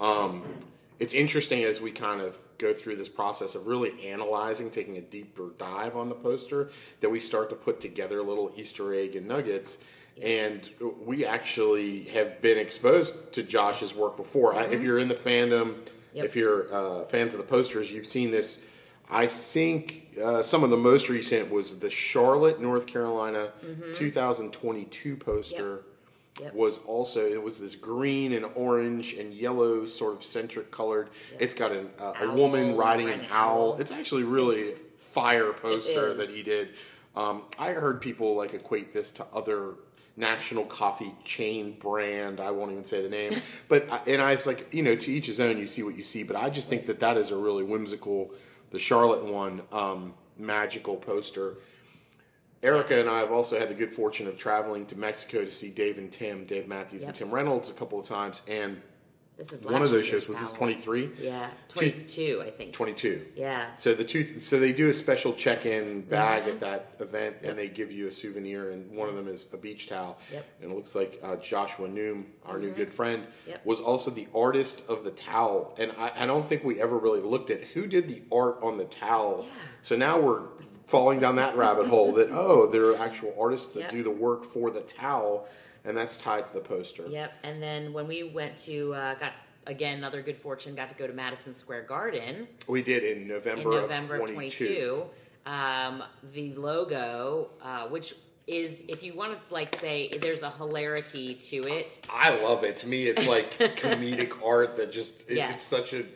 Um, 0.00 0.44
it's 1.00 1.14
interesting 1.14 1.64
as 1.64 1.80
we 1.80 1.90
kind 1.90 2.20
of 2.20 2.36
go 2.60 2.74
through 2.74 2.96
this 2.96 3.08
process 3.08 3.54
of 3.54 3.66
really 3.66 4.06
analyzing, 4.06 4.70
taking 4.70 4.96
a 4.98 5.00
deeper 5.00 5.50
dive 5.58 5.96
on 5.96 6.08
the 6.08 6.14
poster, 6.14 6.70
that 7.00 7.08
we 7.10 7.18
start 7.20 7.48
to 7.50 7.56
put 7.56 7.80
together 7.80 8.22
little 8.22 8.52
Easter 8.56 8.94
egg 8.94 9.16
and 9.16 9.26
nuggets. 9.26 9.82
And 10.22 10.68
we 11.04 11.24
actually 11.24 12.04
have 12.04 12.42
been 12.42 12.58
exposed 12.58 13.32
to 13.32 13.42
Josh's 13.42 13.94
work 13.94 14.16
before. 14.16 14.54
I, 14.54 14.64
if 14.64 14.82
you're 14.82 14.98
in 14.98 15.08
the 15.08 15.14
fandom, 15.14 15.76
Yep. 16.12 16.24
if 16.24 16.34
you're 16.36 16.74
uh, 16.74 17.04
fans 17.04 17.34
of 17.34 17.38
the 17.38 17.46
posters, 17.46 17.92
you've 17.92 18.04
seen 18.06 18.32
this. 18.32 18.66
I 19.08 19.26
think 19.28 20.16
uh, 20.22 20.42
some 20.42 20.64
of 20.64 20.70
the 20.70 20.76
most 20.76 21.08
recent 21.08 21.50
was 21.50 21.78
the 21.78 21.88
Charlotte, 21.90 22.60
North 22.60 22.86
Carolina, 22.86 23.52
2022 23.94 25.16
poster. 25.16 25.62
Mm-hmm. 25.76 25.89
Yep. 26.40 26.54
Was 26.54 26.78
also 26.78 27.26
it 27.26 27.42
was 27.42 27.58
this 27.58 27.74
green 27.74 28.32
and 28.32 28.46
orange 28.54 29.14
and 29.14 29.34
yellow 29.34 29.84
sort 29.84 30.14
of 30.14 30.22
centric 30.22 30.70
colored. 30.70 31.10
It's 31.38 31.54
got 31.54 31.72
an, 31.72 31.90
uh, 31.98 32.14
a 32.20 32.30
woman 32.30 32.76
riding 32.76 33.10
an 33.10 33.26
owl. 33.30 33.76
It's 33.78 33.90
actually 33.90 34.22
really 34.22 34.72
fire 34.96 35.52
poster 35.52 36.14
that 36.14 36.30
he 36.30 36.42
did. 36.42 36.70
Um, 37.16 37.42
I 37.58 37.72
heard 37.72 38.00
people 38.00 38.36
like 38.36 38.54
equate 38.54 38.94
this 38.94 39.12
to 39.12 39.26
other 39.34 39.74
national 40.16 40.64
coffee 40.64 41.14
chain 41.24 41.76
brand. 41.78 42.40
I 42.40 42.50
won't 42.50 42.72
even 42.72 42.84
say 42.84 43.02
the 43.02 43.08
name, 43.08 43.34
but 43.68 43.88
and 44.06 44.22
I 44.22 44.32
it's 44.32 44.46
like 44.46 44.72
you 44.72 44.82
know 44.82 44.94
to 44.94 45.10
each 45.12 45.26
his 45.26 45.40
own. 45.40 45.58
You 45.58 45.66
see 45.66 45.82
what 45.82 45.96
you 45.96 46.02
see, 46.02 46.22
but 46.22 46.36
I 46.36 46.50
just 46.50 46.68
think 46.68 46.86
that 46.86 47.00
that 47.00 47.16
is 47.16 47.30
a 47.30 47.36
really 47.36 47.64
whimsical, 47.64 48.30
the 48.70 48.78
Charlotte 48.78 49.24
one, 49.24 49.62
um, 49.72 50.14
magical 50.38 50.96
poster. 50.96 51.54
Erica 52.62 52.98
and 53.00 53.08
I 53.08 53.18
have 53.20 53.32
also 53.32 53.58
had 53.58 53.70
the 53.70 53.74
good 53.74 53.94
fortune 53.94 54.26
of 54.26 54.36
traveling 54.36 54.84
to 54.86 54.98
Mexico 54.98 55.44
to 55.44 55.50
see 55.50 55.70
Dave 55.70 55.96
and 55.98 56.12
Tim, 56.12 56.44
Dave 56.44 56.68
Matthews 56.68 57.04
and 57.06 57.14
Tim 57.14 57.30
Reynolds 57.30 57.70
a 57.70 57.72
couple 57.72 57.98
of 57.98 58.06
times, 58.06 58.42
and 58.46 58.82
This 59.38 59.50
is 59.54 59.64
one 59.64 59.80
of 59.80 59.88
those 59.90 60.04
shows 60.04 60.28
was 60.28 60.38
this 60.38 60.52
twenty 60.52 60.74
three. 60.74 61.08
Yeah, 61.18 61.48
twenty 61.68 61.92
two, 62.04 62.42
I 62.46 62.50
think. 62.50 62.74
22. 62.74 63.24
Yeah. 63.34 63.74
So 63.76 63.94
the 63.94 64.04
two, 64.04 64.38
so 64.38 64.58
they 64.60 64.74
do 64.74 64.90
a 64.90 64.92
special 64.92 65.32
check-in 65.32 66.02
bag 66.02 66.42
Mhm. 66.44 66.48
at 66.48 66.60
that 66.60 66.92
event, 67.00 67.36
and 67.42 67.58
they 67.58 67.68
give 67.68 67.90
you 67.90 68.06
a 68.06 68.10
souvenir, 68.10 68.70
and 68.72 68.94
one 68.94 69.08
of 69.08 69.14
them 69.14 69.26
is 69.28 69.46
a 69.54 69.56
beach 69.56 69.88
towel. 69.88 70.18
Yep. 70.30 70.44
And 70.60 70.70
it 70.72 70.74
looks 70.74 70.94
like 70.94 71.18
uh, 71.22 71.36
Joshua 71.36 71.88
Noom, 71.88 72.24
our 72.44 72.58
new 72.58 72.72
good 72.72 72.90
friend, 72.90 73.26
Yep. 73.48 73.64
was 73.64 73.80
also 73.80 74.10
the 74.10 74.28
artist 74.34 74.90
of 74.90 75.04
the 75.04 75.10
towel. 75.12 75.74
And 75.78 75.92
I, 75.96 76.12
I 76.18 76.26
don't 76.26 76.46
think 76.46 76.62
we 76.62 76.78
ever 76.78 76.98
really 76.98 77.22
looked 77.22 77.48
at 77.48 77.64
who 77.72 77.86
did 77.86 78.08
the 78.08 78.20
art 78.30 78.58
on 78.62 78.76
the 78.76 78.84
towel. 78.84 79.46
Yeah. 79.48 79.52
So 79.80 79.96
now 79.96 80.20
we're 80.20 80.42
falling 80.90 81.20
down 81.20 81.36
that 81.36 81.56
rabbit 81.56 81.86
hole 81.86 82.12
that 82.12 82.28
oh, 82.32 82.66
there 82.66 82.86
are 82.86 82.96
actual 82.96 83.32
artists 83.40 83.72
that 83.74 83.80
Yep. 83.82 83.90
do 83.90 84.02
the 84.02 84.10
work 84.10 84.42
for 84.44 84.70
the 84.72 84.80
towel, 84.80 85.46
and 85.84 85.96
that's 85.96 86.18
tied 86.18 86.48
to 86.48 86.52
the 86.54 86.60
poster. 86.60 87.06
Yep. 87.08 87.32
And 87.44 87.62
then 87.62 87.92
when 87.92 88.08
we 88.08 88.24
went 88.24 88.56
to 88.68 88.92
uh, 88.94 89.14
got 89.14 89.32
again 89.66 89.98
another 89.98 90.20
good 90.20 90.36
fortune, 90.36 90.74
got 90.74 90.88
to 90.90 90.96
go 90.96 91.06
to 91.06 91.12
Madison 91.12 91.54
Square 91.54 91.82
Garden 91.84 92.48
We 92.66 92.82
did 92.82 93.04
in 93.04 93.28
November, 93.28 93.62
in 93.62 93.70
November 93.82 94.14
of 94.16 94.32
22. 94.32 94.66
22. 94.66 95.04
Um, 95.46 96.02
the 96.34 96.54
logo, 96.54 97.50
uh, 97.62 97.86
which 97.86 98.14
is 98.48 98.84
if 98.88 99.02
you 99.04 99.14
want 99.14 99.38
to 99.38 99.54
like 99.54 99.72
say 99.76 100.08
there's 100.20 100.42
a 100.42 100.50
hilarity 100.50 101.34
to 101.36 101.56
it. 101.68 102.04
I 102.12 102.36
love 102.42 102.64
it. 102.64 102.76
To 102.78 102.88
me, 102.88 103.04
it's 103.06 103.28
like 103.28 103.56
comedic 103.76 104.32
art 104.44 104.76
that 104.78 104.90
just 104.92 105.30
it, 105.30 105.36
Yes. 105.36 105.52
it's 105.54 105.62
such 105.62 105.92
an 105.92 106.08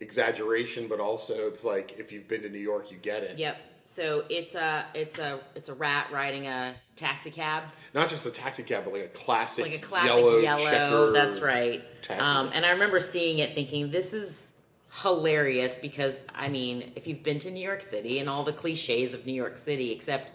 exaggeration, 0.00 0.88
but 0.88 0.98
also 1.00 1.46
it's 1.46 1.64
like 1.64 1.96
if 1.98 2.10
you've 2.12 2.26
been 2.28 2.42
to 2.42 2.48
New 2.48 2.58
York, 2.58 2.90
you 2.90 2.96
get 2.98 3.22
it. 3.22 3.38
Yep. 3.38 3.56
So 3.84 4.24
it's 4.28 4.54
a 4.54 4.86
it's 4.94 5.18
a 5.18 5.40
it's 5.54 5.68
a 5.68 5.74
rat 5.74 6.08
riding 6.10 6.46
a 6.46 6.74
taxi 6.96 7.30
cab. 7.30 7.64
Not 7.92 8.08
just 8.08 8.26
a 8.26 8.30
taxi 8.30 8.62
cab, 8.62 8.84
but 8.84 8.92
like 8.94 9.04
a 9.04 9.08
classic, 9.08 9.66
like 9.66 9.74
a 9.74 9.78
classic 9.78 10.10
yellow, 10.10 10.38
yellow. 10.38 11.12
that's 11.12 11.40
right. 11.40 11.82
Um, 12.10 12.50
and 12.52 12.64
I 12.64 12.70
remember 12.70 12.98
seeing 13.00 13.38
it, 13.38 13.54
thinking 13.54 13.90
this 13.90 14.14
is 14.14 14.62
hilarious 15.02 15.78
because 15.78 16.22
I 16.34 16.48
mean, 16.48 16.92
if 16.96 17.06
you've 17.06 17.22
been 17.22 17.38
to 17.40 17.50
New 17.50 17.64
York 17.64 17.82
City 17.82 18.18
and 18.18 18.28
all 18.28 18.42
the 18.42 18.52
cliches 18.52 19.12
of 19.12 19.26
New 19.26 19.32
York 19.32 19.58
City, 19.58 19.92
except 19.92 20.32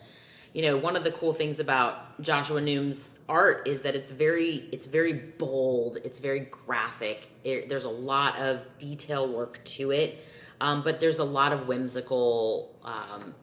you 0.53 0.63
know, 0.63 0.77
one 0.77 0.95
of 0.95 1.03
the 1.03 1.11
cool 1.11 1.33
things 1.33 1.59
about 1.59 2.19
Joshua 2.21 2.59
Noom's 2.59 3.23
art 3.29 3.67
is 3.67 3.83
that 3.83 3.95
it's 3.95 4.11
very 4.11 4.67
it's 4.71 4.87
very 4.87 5.13
bold. 5.13 5.97
It's 6.03 6.19
very 6.19 6.41
graphic. 6.41 7.29
It, 7.43 7.69
there's 7.69 7.83
a 7.83 7.89
lot 7.89 8.37
of 8.37 8.61
detail 8.79 9.27
work 9.27 9.63
to 9.65 9.91
it, 9.91 10.23
um, 10.61 10.81
but 10.83 10.99
there's 10.99 11.19
a 11.19 11.23
lot 11.23 11.53
of 11.53 11.67
whimsical. 11.67 12.75
Um, 12.83 13.35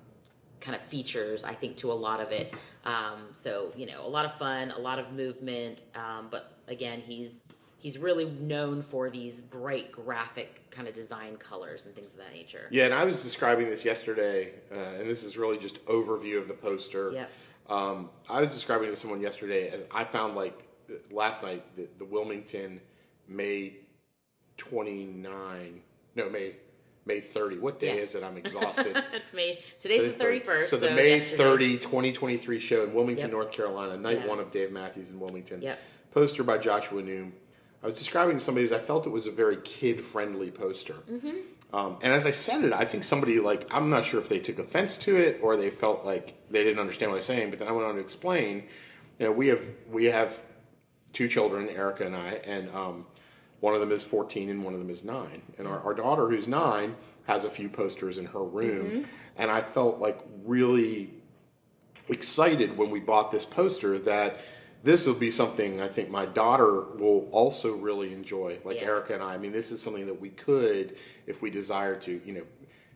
kind 0.59 0.75
of 0.75 0.83
features 0.83 1.45
i 1.45 1.53
think 1.53 1.77
to 1.77 1.93
a 1.93 1.95
lot 1.95 2.19
of 2.19 2.33
it 2.33 2.53
um, 2.85 3.21
so 3.33 3.73
you 3.77 3.87
know 3.87 4.05
a 4.05 4.09
lot 4.09 4.25
of 4.25 4.35
fun 4.35 4.73
a 4.73 4.79
lot 4.79 4.99
of 4.99 5.13
movement 5.13 5.83
um, 5.95 6.27
but 6.29 6.57
again 6.67 7.01
he's 7.07 7.45
he's 7.79 7.99
really 7.99 8.25
known 8.25 8.83
for 8.83 9.11
these 9.11 9.41
bright 9.41 9.93
graphic 9.93 10.69
kind 10.71 10.89
of 10.89 10.95
design 10.95 11.37
colors 11.37 11.87
and 11.87 11.95
things 11.95 12.13
of 12.13 12.19
that 12.19 12.33
nature 12.33 12.67
Yeah, 12.71 12.87
and 12.87 12.95
I 12.95 13.05
was 13.05 13.23
describing 13.23 13.69
this 13.69 13.85
yesterday, 13.85 14.55
uh, 14.75 14.99
and 14.99 15.09
this 15.09 15.23
is 15.23 15.37
really 15.37 15.59
just 15.59 15.85
overview 15.87 16.39
of 16.39 16.49
the 16.49 16.55
poster. 16.55 17.13
Yep. 17.13 17.31
Um, 17.69 18.11
I 18.29 18.41
was 18.41 18.53
describing 18.53 18.89
it 18.89 18.91
to 18.91 18.97
someone 18.97 19.21
yesterday 19.21 19.69
as 19.69 19.85
I 19.93 20.05
found 20.05 20.35
like 20.35 20.63
last 21.11 21.43
night 21.43 21.65
the, 21.77 21.89
the 21.99 22.05
Wilmington 22.05 22.81
May 23.29 23.75
twenty 24.57 25.05
nine, 25.05 25.81
no 26.15 26.29
May 26.29 26.57
May 27.07 27.21
thirty. 27.21 27.57
What 27.57 27.79
day 27.81 27.97
Yeah. 27.97 28.03
is 28.03 28.15
it? 28.17 28.23
I'm 28.25 28.37
exhausted. 28.45 29.03
it's 29.15 29.33
May 29.33 29.61
today's 29.79 30.17
the 30.19 30.25
31st 30.25 30.67
So 30.67 30.77
the 30.77 30.91
May 30.91 31.11
yesterday. 31.17 31.37
30, 31.37 31.79
2023 31.79 32.59
show 32.59 32.83
in 32.85 32.93
Wilmington, 32.93 33.27
Yep. 33.27 33.33
North 33.33 33.53
Carolina, 33.53 33.97
night 33.97 34.21
Yeah. 34.23 34.27
one 34.27 34.41
of 34.41 34.51
Dave 34.51 34.73
Matthews 34.73 35.11
in 35.11 35.21
Wilmington. 35.21 35.63
Yep. 35.63 35.79
Poster 36.11 36.43
by 36.43 36.59
Joshua 36.59 37.03
Noom. 37.03 37.31
I 37.83 37.87
was 37.87 37.97
describing 37.97 38.39
to 38.39 38.43
somebody 38.45 38.65
as 38.65 38.73
I 38.73 38.79
felt 38.81 39.07
it 39.07 39.11
was 39.11 39.27
a 39.27 39.31
very 39.31 39.57
kid 39.59 40.01
friendly 40.01 40.51
poster. 40.51 40.95
Mm-hmm. 41.11 41.77
Um, 41.77 41.99
and 42.03 42.13
as 42.13 42.27
I 42.27 42.31
said 42.33 42.65
it, 42.65 42.73
I 42.73 42.85
think 42.85 43.05
somebody 43.05 43.39
like 43.39 43.67
I'm 43.73 43.89
not 43.91 44.05
sure 44.05 44.21
if 44.21 44.29
they 44.29 44.41
took 44.41 44.59
offense 44.59 44.99
to 44.99 45.17
it 45.17 45.39
or 45.43 45.57
they 45.57 45.71
felt 45.71 46.05
like 46.05 46.35
they 46.51 46.65
didn't 46.65 46.81
understand 46.81 47.13
what 47.13 47.17
I 47.17 47.19
was 47.19 47.25
saying. 47.27 47.51
But 47.51 47.61
then 47.61 47.69
I 47.69 47.73
went 47.73 47.87
on 47.87 47.95
to 47.95 48.01
explain. 48.01 48.65
You 49.19 49.27
know, 49.27 49.33
we 49.33 49.47
have 49.49 49.65
we 49.91 50.07
have 50.07 50.43
two 51.13 51.29
children, 51.29 51.69
Erica 51.69 52.05
and 52.07 52.17
I, 52.17 52.41
and 52.45 52.69
um, 52.71 53.07
one 53.61 53.75
of 53.75 53.81
them 53.81 53.93
is 53.93 54.05
14 54.05 54.49
and 54.51 54.65
one 54.65 54.73
of 54.75 54.79
them 54.79 54.91
is 54.91 55.05
nine. 55.05 55.43
And 55.59 55.67
our, 55.67 55.81
our 55.81 55.95
daughter, 55.95 56.29
who's 56.29 56.47
nine, 56.49 56.97
has 57.27 57.45
a 57.45 57.51
few 57.51 57.69
posters 57.69 58.19
in 58.19 58.27
her 58.27 58.43
room, 58.45 59.07
and 59.37 59.51
I 59.51 59.61
felt 59.61 59.99
like 59.99 60.19
really 60.45 61.11
excited 62.09 62.77
when 62.77 62.91
we 62.91 63.01
bought 63.01 63.31
this 63.31 63.45
poster 63.45 63.99
that 63.99 64.39
this 64.85 65.07
will 65.07 65.15
be 65.15 65.31
something 65.31 65.81
I 65.81 65.89
think 65.89 66.11
my 66.11 66.27
daughter 66.27 66.83
will 66.83 67.29
also 67.33 67.75
really 67.75 68.13
enjoy, 68.13 68.59
like 68.65 68.77
Yeah. 68.77 68.87
Erica 68.89 69.15
and 69.15 69.23
I. 69.23 69.35
I 69.35 69.39
mean, 69.39 69.51
this 69.53 69.73
is 69.73 69.83
something 69.83 70.07
that 70.07 70.21
we 70.21 70.29
could, 70.29 70.97
if 71.27 71.43
we 71.43 71.51
desired 71.51 72.03
to, 72.03 72.21
you 72.25 72.33
know, 72.35 72.43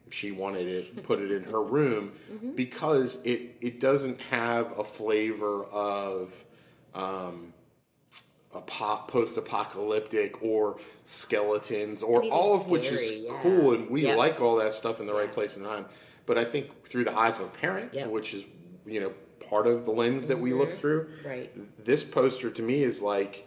if 0.07 0.14
she 0.14 0.31
wanted 0.31 0.69
it, 0.69 1.02
put 1.09 1.21
it 1.21 1.33
in 1.33 1.45
her 1.45 1.62
room 1.62 2.12
because 2.55 3.21
it 3.25 3.57
it 3.61 3.81
doesn't 3.81 4.21
have 4.21 4.79
a 4.79 4.85
flavor 4.85 5.64
of 5.64 6.45
um, 6.95 7.52
post-apocalyptic 8.52 10.42
or 10.42 10.78
skeletons 11.04 12.02
or 12.02 12.23
all 12.25 12.54
of 12.54 12.69
which 12.69 12.90
is 12.90 13.23
yeah. 13.25 13.30
cool 13.42 13.73
and 13.75 13.88
we 13.90 14.02
Yep. 14.02 14.16
like 14.16 14.40
all 14.40 14.57
that 14.57 14.75
stuff 14.75 15.00
in 15.00 15.07
the 15.07 15.14
right 15.14 15.33
place 15.33 15.57
and 15.57 15.64
time. 15.66 15.87
But 16.26 16.38
I 16.38 16.45
think 16.45 16.87
through 16.87 17.04
the 17.04 17.16
eyes 17.16 17.38
of 17.40 17.47
a 17.47 17.50
parent, 17.50 17.95
Yep. 17.95 18.09
which 18.09 18.35
is 18.35 18.45
you 18.87 19.00
know 19.00 19.12
part 19.49 19.66
of 19.66 19.85
the 19.85 19.90
lens 19.90 20.26
that 20.26 20.38
we 20.38 20.52
look 20.52 20.75
through, 20.75 21.09
Right. 21.25 21.50
this 21.85 22.04
poster 22.04 22.50
to 22.50 22.62
me 22.62 22.83
is 22.83 23.00
like 23.00 23.47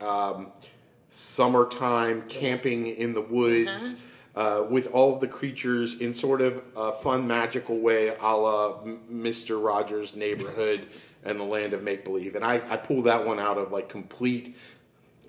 um, 0.00 0.52
summertime 1.10 2.22
camping 2.28 2.86
in 2.88 3.14
the 3.14 3.20
woods 3.20 3.96
uh, 4.34 4.64
with 4.68 4.88
all 4.92 5.14
of 5.14 5.20
the 5.20 5.28
creatures 5.28 6.00
in 6.00 6.12
sort 6.12 6.40
of 6.40 6.62
a 6.76 6.92
fun, 6.92 7.26
magical 7.28 7.78
way, 7.78 8.08
a 8.08 8.36
la 8.36 8.78
Mr. 9.10 9.64
Rogers' 9.64 10.16
Neighborhood 10.16 10.86
and 11.24 11.40
the 11.40 11.44
Land 11.44 11.72
of 11.72 11.82
Make 11.82 12.04
Believe. 12.04 12.34
And 12.34 12.44
I, 12.44 12.60
I 12.68 12.76
pull 12.76 13.02
that 13.02 13.26
one 13.26 13.38
out 13.38 13.58
of 13.58 13.72
like 13.72 13.88
complete 13.88 14.56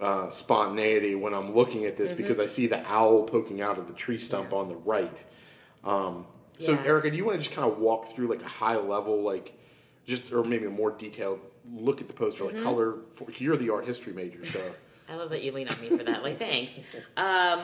uh, 0.01 0.29
spontaneity 0.29 1.15
when 1.15 1.33
I'm 1.33 1.55
looking 1.55 1.85
at 1.85 1.95
this 1.97 2.11
because 2.11 2.39
I 2.39 2.47
see 2.47 2.67
the 2.67 2.85
owl 2.85 3.23
poking 3.23 3.61
out 3.61 3.79
of 3.79 3.87
the 3.87 3.93
tree 3.93 4.17
stump 4.19 4.53
on 4.53 4.67
the 4.69 4.75
right. 4.75 5.23
Um, 5.83 6.25
so, 6.59 6.73
Yeah. 6.73 6.83
Erica, 6.83 7.11
do 7.11 7.17
you 7.17 7.25
want 7.25 7.37
to 7.39 7.43
just 7.43 7.55
kind 7.55 7.69
of 7.71 7.79
walk 7.79 8.05
through 8.07 8.27
like 8.27 8.41
a 8.41 8.47
high 8.47 8.77
level, 8.77 9.21
like 9.23 9.57
just 10.05 10.31
or 10.33 10.43
maybe 10.43 10.65
a 10.65 10.69
more 10.69 10.91
detailed 10.91 11.39
look 11.73 12.01
at 12.01 12.07
the 12.07 12.13
poster, 12.13 12.43
like 12.45 12.61
color? 12.61 12.95
For, 13.13 13.27
you're 13.37 13.57
the 13.57 13.69
art 13.69 13.85
history 13.85 14.13
major, 14.13 14.45
so 14.45 14.61
I 15.09 15.15
love 15.15 15.29
that 15.29 15.43
you 15.43 15.51
lean 15.51 15.69
on 15.69 15.79
me 15.79 15.89
for 15.89 16.03
that. 16.03 16.23
Like, 16.23 16.39
thanks. 16.39 16.79
Um, 17.15 17.61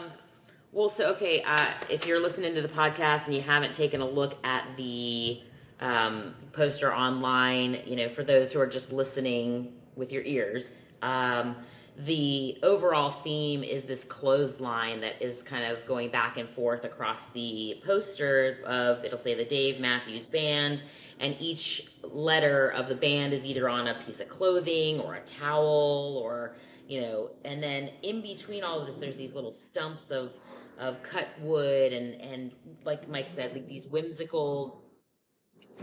well, 0.71 0.89
so 0.89 1.11
okay, 1.13 1.41
uh, 1.45 1.65
if 1.89 2.05
you're 2.05 2.21
listening 2.21 2.53
to 2.55 2.61
the 2.61 2.67
podcast 2.69 3.25
and 3.25 3.35
you 3.35 3.41
haven't 3.41 3.73
taken 3.73 3.99
a 3.99 4.05
look 4.07 4.37
at 4.45 4.63
the 4.77 5.41
um, 5.81 6.33
poster 6.51 6.93
online, 6.93 7.81
you 7.85 7.95
know, 7.95 8.09
for 8.09 8.23
those 8.23 8.51
who 8.51 8.59
are 8.59 8.67
just 8.67 8.91
listening 8.91 9.73
with 9.95 10.11
your 10.11 10.23
ears, 10.23 10.75
um, 11.01 11.55
the 11.97 12.57
overall 12.63 13.09
theme 13.09 13.63
is 13.63 13.85
this 13.85 14.03
clothesline 14.03 15.01
that 15.01 15.21
is 15.21 15.43
kind 15.43 15.65
of 15.65 15.85
going 15.85 16.09
back 16.09 16.37
and 16.37 16.49
forth 16.49 16.83
across 16.85 17.29
the 17.29 17.81
poster 17.85 18.59
of 18.65 19.03
it'll 19.03 19.17
say 19.17 19.33
the 19.33 19.45
Dave 19.45 19.79
Matthews 19.79 20.25
Band, 20.25 20.83
and 21.19 21.35
each 21.39 21.89
letter 22.03 22.69
of 22.69 22.87
the 22.87 22.95
band 22.95 23.33
is 23.33 23.45
either 23.45 23.67
on 23.69 23.87
a 23.87 23.95
piece 23.95 24.19
of 24.19 24.29
clothing 24.29 24.99
or 24.99 25.15
a 25.15 25.21
towel 25.21 26.19
or 26.23 26.55
you 26.87 26.99
know, 26.99 27.31
and 27.45 27.63
then 27.63 27.89
in 28.01 28.21
between 28.21 28.65
all 28.65 28.81
of 28.81 28.85
this, 28.85 28.97
there's 28.97 29.17
these 29.17 29.33
little 29.33 29.51
stumps 29.51 30.11
of 30.11 30.35
of 30.77 31.03
cut 31.03 31.27
wood 31.39 31.93
and 31.93 32.19
and 32.19 32.51
like 32.83 33.07
Mike 33.07 33.29
said, 33.29 33.53
like 33.53 33.67
these 33.67 33.87
whimsical 33.87 34.80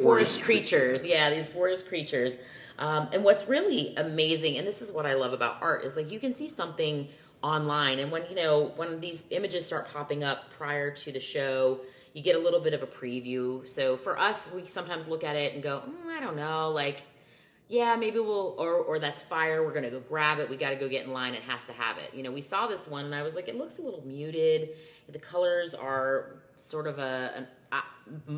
forest 0.03 0.43
creatures. 0.43 1.05
Yeah, 1.05 1.31
these 1.31 1.49
forest 1.49 1.89
creatures. 1.89 2.37
Um, 2.79 3.09
and 3.13 3.25
what's 3.25 3.49
really 3.49 3.95
amazing, 3.97 4.57
and 4.57 4.67
this 4.67 4.83
is 4.83 4.93
what 4.93 5.05
I 5.05 5.15
love 5.15 5.33
about 5.33 5.57
art, 5.61 5.85
is 5.85 5.97
like 5.97 6.11
you 6.11 6.21
can 6.21 6.33
see 6.33 6.49
something 6.49 7.09
online, 7.43 7.99
and 7.99 8.11
when 8.11 8.25
you 8.29 8.37
know 8.37 8.73
when 8.77 9.01
these 9.01 9.31
images 9.31 9.67
start 9.67 9.93
popping 9.93 10.23
up 10.23 10.51
prior 10.51 10.91
to 10.93 11.13
the 11.13 11.21
show, 11.21 11.81
you 12.15 12.23
get 12.23 12.37
a 12.37 12.39
little 12.39 12.61
bit 12.61 12.75
of 12.75 12.83
a 12.83 12.87
preview. 12.87 13.69
So 13.69 13.97
for 13.97 14.19
us, 14.19 14.51
we 14.55 14.65
sometimes 14.65 15.09
look 15.09 15.25
at 15.25 15.37
it 15.37 15.55
and 15.55 15.63
go, 15.63 15.83
mm, 15.89 16.07
I 16.17 16.21
don't 16.21 16.37
know, 16.37 16.71
like 16.71 17.03
yeah, 17.69 17.97
maybe 17.97 18.19
we'll, 18.19 18.55
or, 18.59 18.77
or 18.77 18.99
that's 18.99 19.23
fire. 19.23 19.63
We're 19.63 19.73
going 19.73 19.85
to 19.85 19.91
go 19.91 20.01
grab 20.01 20.39
it. 20.39 20.49
We 20.49 20.57
got 20.57 20.71
to 20.71 20.77
go 20.77 20.89
get 20.89 21.05
in 21.05 21.13
line. 21.13 21.35
It 21.35 21.43
has 21.43 21.67
to 21.67 21.75
have 21.75 21.99
it. 21.99 22.15
You 22.15 22.23
know, 22.23 22.33
we 22.33 22.41
saw 22.41 22.67
this 22.67 22.89
one 22.89 23.05
and 23.05 23.15
I 23.15 23.23
was 23.23 23.35
like, 23.35 23.47
it 23.47 23.57
looks 23.57 23.79
a 23.79 23.83
little 23.83 24.03
muted. 24.07 24.71
The 25.09 25.19
colors 25.19 25.75
are 25.75 26.37
sort 26.57 26.87
of 26.87 26.99
a, 26.99 27.33
an, 27.37 27.47
I, 27.71 27.83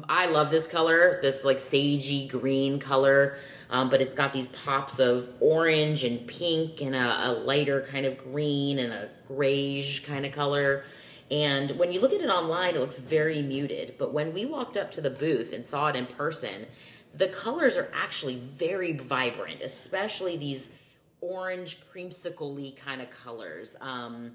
I 0.09 0.27
love 0.27 0.51
this 0.51 0.67
color, 0.67 1.19
this 1.23 1.45
like 1.45 1.59
sagey 1.59 2.29
green 2.29 2.79
color, 2.79 3.37
um, 3.71 3.89
but 3.89 4.01
it's 4.01 4.15
got 4.15 4.33
these 4.33 4.49
pops 4.49 4.99
of 4.99 5.29
orange 5.41 6.05
and 6.05 6.27
pink 6.27 6.81
and 6.81 6.95
a, 6.95 7.31
a 7.31 7.33
lighter 7.33 7.83
kind 7.83 8.07
of 8.07 8.19
green 8.19 8.79
and 8.79 8.93
a 8.93 9.09
grayish 9.29 10.05
kind 10.05 10.27
of 10.27 10.33
color. 10.33 10.85
And 11.31 11.73
when 11.79 11.93
you 11.93 12.01
look 12.01 12.13
at 12.13 12.21
it 12.21 12.29
online, 12.29 12.75
it 12.75 12.81
looks 12.81 12.99
very 12.99 13.41
muted. 13.41 13.95
But 13.99 14.13
when 14.13 14.35
we 14.35 14.45
walked 14.45 14.77
up 14.77 14.91
to 14.93 15.01
the 15.01 15.11
booth 15.11 15.53
and 15.53 15.65
saw 15.65 15.89
it 15.89 15.97
in 15.97 16.07
person, 16.07 16.67
the 17.15 17.29
colors 17.29 17.77
are 17.77 17.91
actually 17.95 18.37
very 18.37 18.93
vibrant, 18.93 19.63
especially 19.63 20.37
these 20.37 20.77
orange 21.21 21.81
creamsicle 21.81 22.77
kind 22.77 23.01
of 23.01 23.11
colors. 23.11 23.77
Um, 23.81 24.33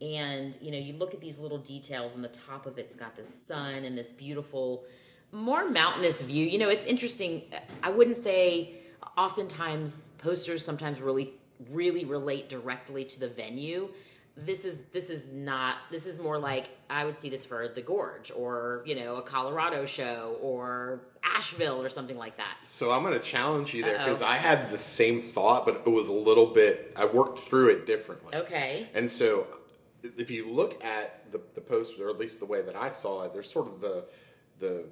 and 0.00 0.56
you 0.60 0.70
know, 0.70 0.78
you 0.78 0.94
look 0.94 1.14
at 1.14 1.20
these 1.20 1.38
little 1.38 1.58
details, 1.58 2.14
and 2.14 2.24
the 2.24 2.28
top 2.28 2.66
of 2.66 2.78
it's 2.78 2.96
got 2.96 3.16
this 3.16 3.32
sun 3.32 3.84
and 3.84 3.96
this 3.96 4.10
beautiful, 4.10 4.84
more 5.32 5.68
mountainous 5.68 6.22
view. 6.22 6.46
You 6.46 6.58
know, 6.58 6.68
it's 6.68 6.86
interesting. 6.86 7.42
I 7.82 7.90
wouldn't 7.90 8.16
say 8.16 8.74
oftentimes 9.16 10.06
posters 10.18 10.64
sometimes 10.64 11.00
really 11.00 11.34
really 11.70 12.04
relate 12.04 12.48
directly 12.48 13.04
to 13.04 13.20
the 13.20 13.28
venue 13.28 13.88
this 14.36 14.64
is 14.64 14.86
this 14.86 15.10
is 15.10 15.32
not 15.32 15.76
this 15.90 16.06
is 16.06 16.18
more 16.18 16.38
like 16.38 16.68
I 16.90 17.04
would 17.04 17.18
see 17.18 17.28
this 17.28 17.46
for 17.46 17.68
the 17.68 17.82
Gorge 17.82 18.32
or 18.34 18.82
you 18.84 18.96
know 18.96 19.16
a 19.16 19.22
Colorado 19.22 19.86
show 19.86 20.36
or 20.42 21.02
Asheville 21.22 21.80
or 21.82 21.88
something 21.88 22.18
like 22.18 22.36
that. 22.36 22.56
So 22.64 22.90
I'm 22.90 23.02
going 23.02 23.14
to 23.14 23.24
challenge 23.24 23.74
you 23.74 23.82
there 23.82 23.98
because 23.98 24.22
I 24.22 24.34
had 24.34 24.70
the 24.70 24.78
same 24.78 25.20
thought, 25.20 25.64
but 25.64 25.82
it 25.86 25.90
was 25.90 26.08
a 26.08 26.12
little 26.12 26.46
bit. 26.46 26.92
I 26.96 27.06
worked 27.06 27.38
through 27.38 27.68
it 27.68 27.86
differently. 27.86 28.34
Okay. 28.34 28.88
And 28.92 29.10
so, 29.10 29.46
if 30.16 30.30
you 30.30 30.50
look 30.50 30.84
at 30.84 31.30
the, 31.32 31.40
the 31.54 31.60
poster, 31.60 32.06
or 32.06 32.10
at 32.10 32.18
least 32.18 32.40
the 32.40 32.46
way 32.46 32.62
that 32.62 32.76
I 32.76 32.90
saw 32.90 33.22
it, 33.22 33.32
there's 33.32 33.50
sort 33.50 33.66
of 33.66 33.80
the 33.80 34.04
the 34.58 34.84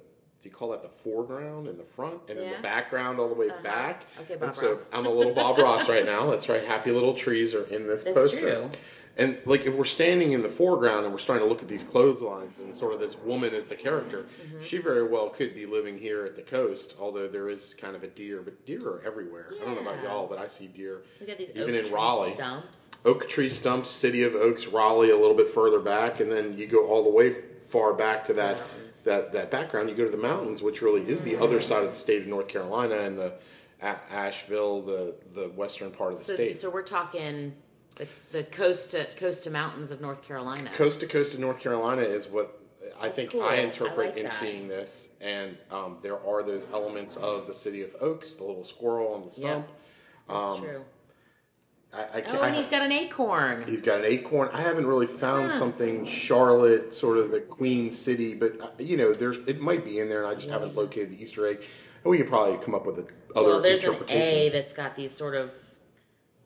do 0.43 0.49
you 0.49 0.51
call 0.51 0.71
that 0.71 0.81
the 0.81 0.89
foreground 0.89 1.67
and 1.67 1.79
the 1.79 1.85
front, 1.85 2.19
and 2.27 2.37
then 2.37 2.51
the 2.51 2.61
background 2.61 3.17
all 3.17 3.29
the 3.29 3.33
way 3.33 3.49
uh-huh. 3.49 3.63
back. 3.63 4.05
Okay, 4.19 4.35
Bob 4.35 4.43
and 4.43 4.55
so 4.55 4.71
Ross. 4.71 4.89
I'm 4.93 5.05
a 5.05 5.09
little 5.09 5.33
Bob 5.33 5.57
Ross 5.57 5.87
right 5.87 6.05
now. 6.05 6.29
That's 6.29 6.49
right. 6.49 6.65
Happy 6.65 6.91
little 6.91 7.13
trees 7.13 7.53
are 7.55 7.63
in 7.63 7.87
this 7.87 8.03
That's 8.03 8.17
poster. 8.17 8.39
true. 8.39 8.69
And 9.15 9.37
like 9.45 9.65
if 9.67 9.75
we're 9.75 9.83
standing 9.85 10.31
in 10.31 10.41
the 10.41 10.49
foreground 10.49 11.03
and 11.05 11.13
we're 11.13 11.19
starting 11.19 11.45
to 11.45 11.49
look 11.49 11.61
at 11.61 11.67
these 11.67 11.83
clotheslines 11.83 12.59
and 12.61 12.75
sort 12.75 12.93
of 12.95 12.99
this 12.99 13.15
woman 13.19 13.53
as 13.53 13.65
the 13.67 13.75
character, 13.75 14.25
Mm-hmm. 14.43 14.61
she 14.61 14.79
very 14.79 15.03
well 15.07 15.29
could 15.29 15.53
be 15.53 15.65
living 15.67 15.97
here 15.99 16.25
at 16.25 16.35
the 16.35 16.41
coast, 16.41 16.95
although 16.99 17.27
there 17.27 17.47
is 17.49 17.73
kind 17.75 17.95
of 17.95 18.03
a 18.03 18.07
deer, 18.07 18.41
but 18.41 18.65
deer 18.65 18.81
are 18.87 19.03
everywhere. 19.05 19.53
I 19.61 19.65
don't 19.65 19.75
know 19.75 19.81
about 19.89 20.01
y'all, 20.03 20.25
but 20.27 20.39
I 20.39 20.47
see 20.47 20.65
deer 20.67 21.03
We 21.19 21.27
got 21.27 21.37
these 21.37 21.51
even 21.51 21.61
oak 21.63 21.69
in 21.75 21.83
tree 21.83 21.91
Raleigh. 21.93 22.33
stumps. 22.33 23.05
Oak 23.05 23.29
Tree 23.29 23.49
Stumps, 23.49 23.89
City 23.91 24.23
of 24.23 24.33
Oaks, 24.35 24.67
Raleigh, 24.67 25.11
a 25.11 25.17
little 25.17 25.37
bit 25.37 25.49
further 25.49 25.79
back, 25.79 26.19
and 26.19 26.31
then 26.31 26.57
you 26.57 26.65
go 26.65 26.87
all 26.87 27.03
the 27.03 27.09
way 27.11 27.31
far 27.61 27.93
back 27.93 28.23
to 28.25 28.33
that 28.33 28.57
mountains. 28.57 29.03
that 29.03 29.31
that 29.33 29.51
background. 29.51 29.89
You 29.89 29.95
go 29.95 30.05
to 30.05 30.11
the 30.11 30.17
mountains, 30.17 30.61
which 30.63 30.81
really 30.81 31.07
is 31.07 31.21
the 31.21 31.35
other 31.37 31.61
side 31.61 31.83
of 31.83 31.89
the 31.91 31.95
state 31.95 32.21
of 32.23 32.27
North 32.27 32.47
Carolina 32.47 32.95
and 32.95 33.17
the 33.17 33.33
Asheville, 33.81 34.81
the 34.81 35.15
the 35.33 35.49
western 35.49 35.91
part 35.91 36.13
of 36.13 36.17
the 36.19 36.23
So, 36.23 36.33
state. 36.35 36.57
so 36.57 36.69
we're 36.69 36.81
talking 36.83 37.53
the, 37.95 38.07
the 38.31 38.43
coast 38.43 38.91
to 38.91 39.05
coast 39.17 39.43
to 39.45 39.51
mountains 39.51 39.91
of 39.91 40.01
North 40.01 40.23
Carolina. 40.23 40.69
coast 40.75 40.99
to 41.01 41.07
coast 41.07 41.33
of 41.33 41.39
North 41.39 41.59
Carolina 41.59 42.01
is 42.01 42.27
what 42.27 42.59
I 42.99 43.09
think 43.09 43.31
cool. 43.31 43.43
I 43.43 43.55
I 43.55 43.55
interpret 43.57 44.09
like 44.09 44.17
in 44.17 44.23
that. 44.23 44.33
seeing 44.33 44.67
this, 44.67 45.13
and 45.21 45.57
um, 45.71 45.97
there 46.01 46.19
are 46.25 46.43
those 46.43 46.65
elements 46.73 47.15
of 47.17 47.47
the 47.47 47.53
City 47.53 47.83
of 47.83 47.95
Oaks, 47.99 48.35
the 48.35 48.43
little 48.43 48.63
squirrel 48.63 49.13
on 49.13 49.23
the 49.23 49.29
stump. 49.29 49.67
That's 50.27 50.47
um, 50.47 50.61
true. 50.61 50.85
I, 51.93 52.01
I 52.01 52.23
Oh, 52.27 52.41
and 52.41 52.55
he's 52.55 52.69
got 52.69 52.81
an 52.81 52.91
acorn. 52.91 53.65
He's 53.67 53.81
got 53.81 53.99
an 53.99 54.05
acorn. 54.05 54.49
I 54.51 54.61
haven't 54.61 54.87
really 54.87 55.07
found 55.07 55.51
Huh. 55.51 55.59
something 55.59 56.05
Charlotte, 56.05 56.93
sort 56.93 57.17
of 57.17 57.31
the 57.31 57.39
Queen 57.39 57.91
City, 57.91 58.33
but 58.33 58.59
uh, 58.61 58.69
you 58.79 58.97
know, 58.97 59.13
there's 59.13 59.37
it 59.47 59.61
might 59.61 59.85
be 59.85 59.99
in 59.99 60.09
there, 60.09 60.23
and 60.23 60.31
I 60.31 60.35
just 60.35 60.49
haven't 60.49 60.75
located 60.75 61.11
the 61.11 61.21
Easter 61.21 61.47
egg. 61.47 61.57
And 62.03 62.11
we 62.11 62.17
could 62.17 62.27
probably 62.27 62.57
come 62.63 62.75
up 62.75 62.85
with 62.85 62.97
a, 62.97 63.05
other 63.35 63.49
well, 63.49 63.61
there's 63.61 63.83
an. 63.83 63.95
A 64.09 64.49
that's 64.49 64.73
got 64.73 64.95
these 64.95 65.15
sort 65.15 65.35
of 65.35 65.51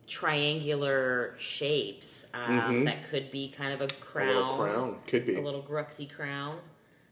triangular 0.08 1.36
shapes 1.38 2.28
um, 2.34 2.86
that 2.86 3.10
could 3.10 3.30
be 3.32 3.50
kind 3.50 3.74
of 3.74 3.82
a 3.82 3.88
Mm-hmm. 3.88 4.02
a 4.02 4.06
crown, 4.06 4.36
little 4.36 4.58
crown 4.58 4.96
could 5.08 5.26
be, 5.26 5.36
a 5.36 5.42
little 5.42 5.62
gruxy 5.64 6.10
crown. 6.10 6.58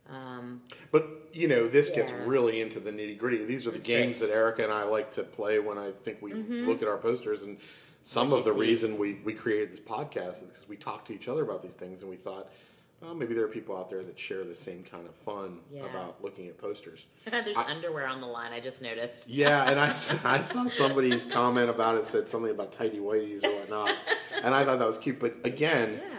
Um, 0.10 0.62
but 0.92 1.08
you 1.34 1.48
know, 1.48 1.68
this 1.68 1.90
gets 1.90 2.12
really 2.12 2.62
into 2.62 2.80
the 2.80 2.92
nitty 2.92 3.18
gritty. 3.18 3.44
These 3.46 3.68
are 3.68 3.72
the 3.72 3.78
That's 3.78 3.88
games 3.88 4.20
that 4.20 4.30
Erica 4.30 4.64
and 4.64 4.72
I 4.72 4.84
like 4.84 5.12
to 5.12 5.24
play 5.24 5.60
when 5.60 5.78
I 5.78 5.92
think 6.04 6.22
we 6.22 6.34
look 6.34 6.82
at 6.82 6.88
our 6.88 6.98
posters 6.98 7.42
and. 7.44 7.58
Some 8.08 8.30
Like 8.30 8.38
of 8.42 8.46
the 8.46 8.54
see. 8.54 8.60
reason 8.60 8.98
we, 9.00 9.16
we 9.24 9.34
created 9.34 9.72
this 9.72 9.80
podcast 9.80 10.44
is 10.44 10.50
because 10.50 10.70
we 10.70 10.76
talked 10.76 11.08
to 11.08 11.14
each 11.14 11.28
other 11.28 11.42
about 11.42 11.64
these 11.64 11.74
things 11.74 12.04
and 12.04 12.12
we 12.12 12.18
thought, 12.18 12.52
well, 13.02 13.14
maybe 13.14 13.34
there 13.34 13.44
are 13.44 13.50
people 13.50 13.78
out 13.78 13.90
there 13.90 14.04
that 14.04 14.18
share 14.18 14.44
the 14.44 14.54
same 14.56 14.84
kind 14.84 15.06
of 15.08 15.14
fun 15.16 15.60
Yeah. 15.72 15.86
about 15.86 16.24
looking 16.24 16.48
at 16.48 16.58
posters. 16.58 17.06
there's 17.32 17.58
underwear 17.58 18.08
on 18.08 18.22
the 18.22 18.28
line. 18.28 18.52
I 18.54 18.60
just 18.60 18.82
noticed. 18.82 19.30
Yeah, 19.30 19.70
and 19.70 19.80
I 19.80 19.92
saw 19.94 20.38
somebody's 20.68 21.26
comment 21.26 21.70
about 21.70 21.96
it 21.98 22.08
said 22.08 22.28
something 22.30 22.52
about 22.52 22.72
tidy 22.72 22.98
whities 23.00 23.44
or 23.44 23.52
whatnot, 23.56 23.96
and 24.44 24.56
I 24.56 24.64
thought 24.66 24.80
that 24.80 24.88
was 24.88 24.98
cute. 24.98 25.20
But 25.20 25.46
again, 25.46 26.02
Yeah. 26.02 26.12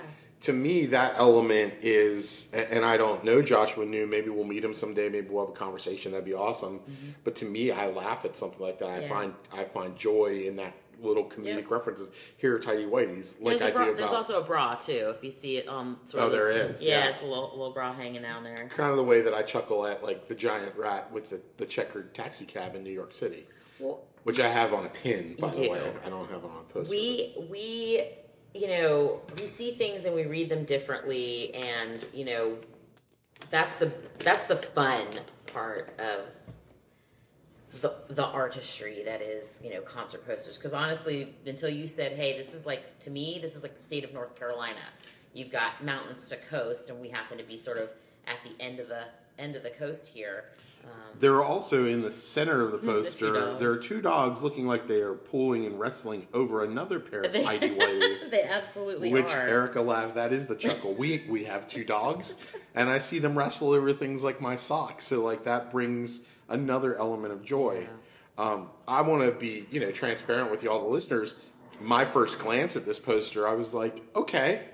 to 0.42 0.52
me, 0.52 0.86
that 0.86 1.14
element 1.16 1.74
is, 1.82 2.52
and 2.52 2.84
I 2.84 2.96
don't 2.98 3.24
know 3.24 3.40
Joshua 3.42 3.84
Noom. 3.86 4.10
Maybe 4.10 4.28
we'll 4.28 4.44
meet 4.44 4.62
him 4.62 4.74
someday. 4.74 5.08
Maybe 5.08 5.28
we'll 5.30 5.46
have 5.46 5.54
a 5.54 5.58
conversation. 5.58 6.12
That'd 6.12 6.26
be 6.26 6.34
awesome. 6.34 6.80
But 7.24 7.34
to 7.36 7.46
me, 7.46 7.70
I 7.72 7.88
laugh 7.88 8.24
at 8.24 8.36
something 8.36 8.60
like 8.60 8.78
that. 8.80 8.88
I 8.88 8.92
Mm-hmm. 8.96 9.02
Yeah. 9.02 9.08
find 9.08 9.34
I 9.52 9.64
find 9.64 9.96
joy 9.96 10.44
in 10.46 10.56
that 10.56 10.74
little 11.00 11.24
comedic 11.24 11.56
Yep. 11.62 11.70
reference 11.70 12.02
here, 12.36 12.54
are 12.56 12.58
tidy 12.58 12.84
whiteys, 12.84 13.40
like 13.42 13.58
There's, 13.58 13.62
I 13.62 13.70
bra, 13.72 13.84
do 13.84 13.90
about 13.90 13.98
there's 13.98 14.12
also 14.12 14.40
a 14.40 14.44
bra 14.44 14.74
too. 14.76 15.12
If 15.14 15.22
you 15.22 15.30
see 15.30 15.58
it, 15.58 15.68
um, 15.68 15.98
sort 16.04 16.22
Oh, 16.22 16.26
of 16.26 16.32
there 16.32 16.50
is, 16.50 16.82
Yeah, 16.82 16.98
yeah. 17.04 17.08
it's 17.10 17.22
a 17.22 17.26
little, 17.26 17.50
little 17.50 17.72
bra 17.72 17.92
hanging 17.92 18.22
down 18.22 18.44
there. 18.44 18.66
kind 18.70 18.90
of 18.90 18.96
the 18.96 19.04
way 19.04 19.20
that 19.20 19.34
I 19.34 19.42
chuckle 19.42 19.86
at 19.86 20.02
like 20.02 20.28
the 20.28 20.34
giant 20.34 20.74
rat 20.76 21.10
with 21.12 21.30
the, 21.30 21.40
the 21.58 21.66
checkered 21.66 22.14
taxi 22.14 22.44
cab 22.44 22.74
in 22.74 22.82
New 22.84 22.90
York 22.92 23.12
City, 23.14 23.46
Well, 23.78 24.02
which 24.24 24.40
I 24.40 24.48
have 24.48 24.72
on 24.74 24.86
a 24.86 24.88
pin. 24.88 25.36
By 25.38 25.50
the 25.50 25.62
do. 25.64 25.70
way, 25.70 25.80
I 26.04 26.08
don't 26.08 26.30
have 26.30 26.44
it 26.44 26.50
on 26.50 26.64
a 26.68 26.72
poster. 26.72 26.90
we 26.90 27.34
we 27.50 28.02
you 28.54 28.68
know 28.68 29.20
we 29.38 29.44
see 29.44 29.72
things 29.72 30.04
and 30.06 30.14
we 30.14 30.24
read 30.24 30.48
them 30.48 30.64
differently, 30.64 31.54
and 31.54 32.04
you 32.14 32.24
know 32.24 32.56
that's 33.50 33.76
the 33.76 33.92
that's 34.20 34.44
the 34.44 34.56
fun 34.56 35.06
part 35.52 35.92
of 35.98 36.34
the 37.82 37.94
the 38.08 38.24
artistry 38.24 39.02
that 39.04 39.20
is 39.22 39.60
you 39.64 39.72
know 39.72 39.80
concert 39.82 40.26
posters. 40.26 40.56
Because 40.56 40.74
honestly, 40.74 41.34
until 41.46 41.68
you 41.68 41.86
said, 41.86 42.12
"Hey, 42.12 42.36
this 42.36 42.54
is 42.54 42.66
like 42.66 42.98
to 43.00 43.10
me, 43.10 43.38
this 43.40 43.56
is 43.56 43.62
like 43.62 43.74
the 43.74 43.80
state 43.80 44.04
of 44.04 44.12
North 44.12 44.36
Carolina." 44.38 44.80
You've 45.34 45.52
got 45.52 45.84
mountains 45.84 46.28
to 46.30 46.36
coast, 46.36 46.88
and 46.90 47.00
we 47.00 47.08
happen 47.10 47.36
to 47.38 47.44
be 47.44 47.56
sort 47.56 47.78
of 47.78 47.90
at 48.26 48.36
the 48.44 48.62
end 48.62 48.80
of 48.80 48.88
the 48.88 49.04
end 49.38 49.54
of 49.56 49.62
the 49.62 49.70
coast 49.70 50.08
here. 50.08 50.46
Um, 50.84 50.90
There 51.18 51.34
are 51.34 51.44
also 51.44 51.84
in 51.86 52.00
the 52.02 52.10
center 52.10 52.62
of 52.62 52.70
the 52.72 52.78
poster. 52.78 53.32
dogs. 53.34 53.60
there 53.60 53.70
are 53.70 53.76
two 53.78 54.00
dogs 54.00 54.42
looking 54.42 54.66
like 54.66 54.86
they 54.86 55.00
are 55.00 55.14
pulling 55.14 55.66
and 55.66 55.78
wrestling 55.80 56.26
over 56.32 56.62
another 56.62 57.00
pair 57.00 57.22
of 57.22 57.32
tidy 57.44 57.70
whiteys. 57.70 58.30
they 58.30 58.44
absolutely 58.44 59.12
Which 59.12 59.26
are. 59.34 59.46
Erica 59.46 59.82
laughed. 59.82 60.14
That 60.14 60.32
is 60.32 60.46
the 60.46 60.54
chuckle. 60.56 60.94
We 60.94 61.24
we 61.28 61.44
have 61.44 61.68
two 61.68 61.84
dogs, 61.84 62.38
and 62.74 62.88
I 62.88 62.98
see 62.98 63.18
them 63.18 63.36
wrestle 63.36 63.72
over 63.72 63.92
things 63.92 64.22
like 64.24 64.40
my 64.40 64.56
socks. 64.56 65.06
So 65.06 65.22
like 65.22 65.44
that 65.44 65.70
brings 65.70 66.20
another 66.48 66.96
element 66.98 67.32
of 67.32 67.42
joy. 67.44 67.86
Um, 68.38 68.68
I 68.86 69.00
want 69.02 69.22
to 69.24 69.32
be 69.32 69.66
you 69.70 69.80
know 69.80 69.90
transparent 69.90 70.50
with 70.50 70.62
you 70.62 70.70
all 70.70 70.82
the 70.82 70.88
listeners. 70.88 71.34
My 71.80 72.04
first 72.04 72.38
glance 72.38 72.76
at 72.76 72.84
this 72.86 72.98
poster, 72.98 73.46
I 73.46 73.52
was 73.54 73.74
like, 73.74 74.02
okay. 74.14 74.64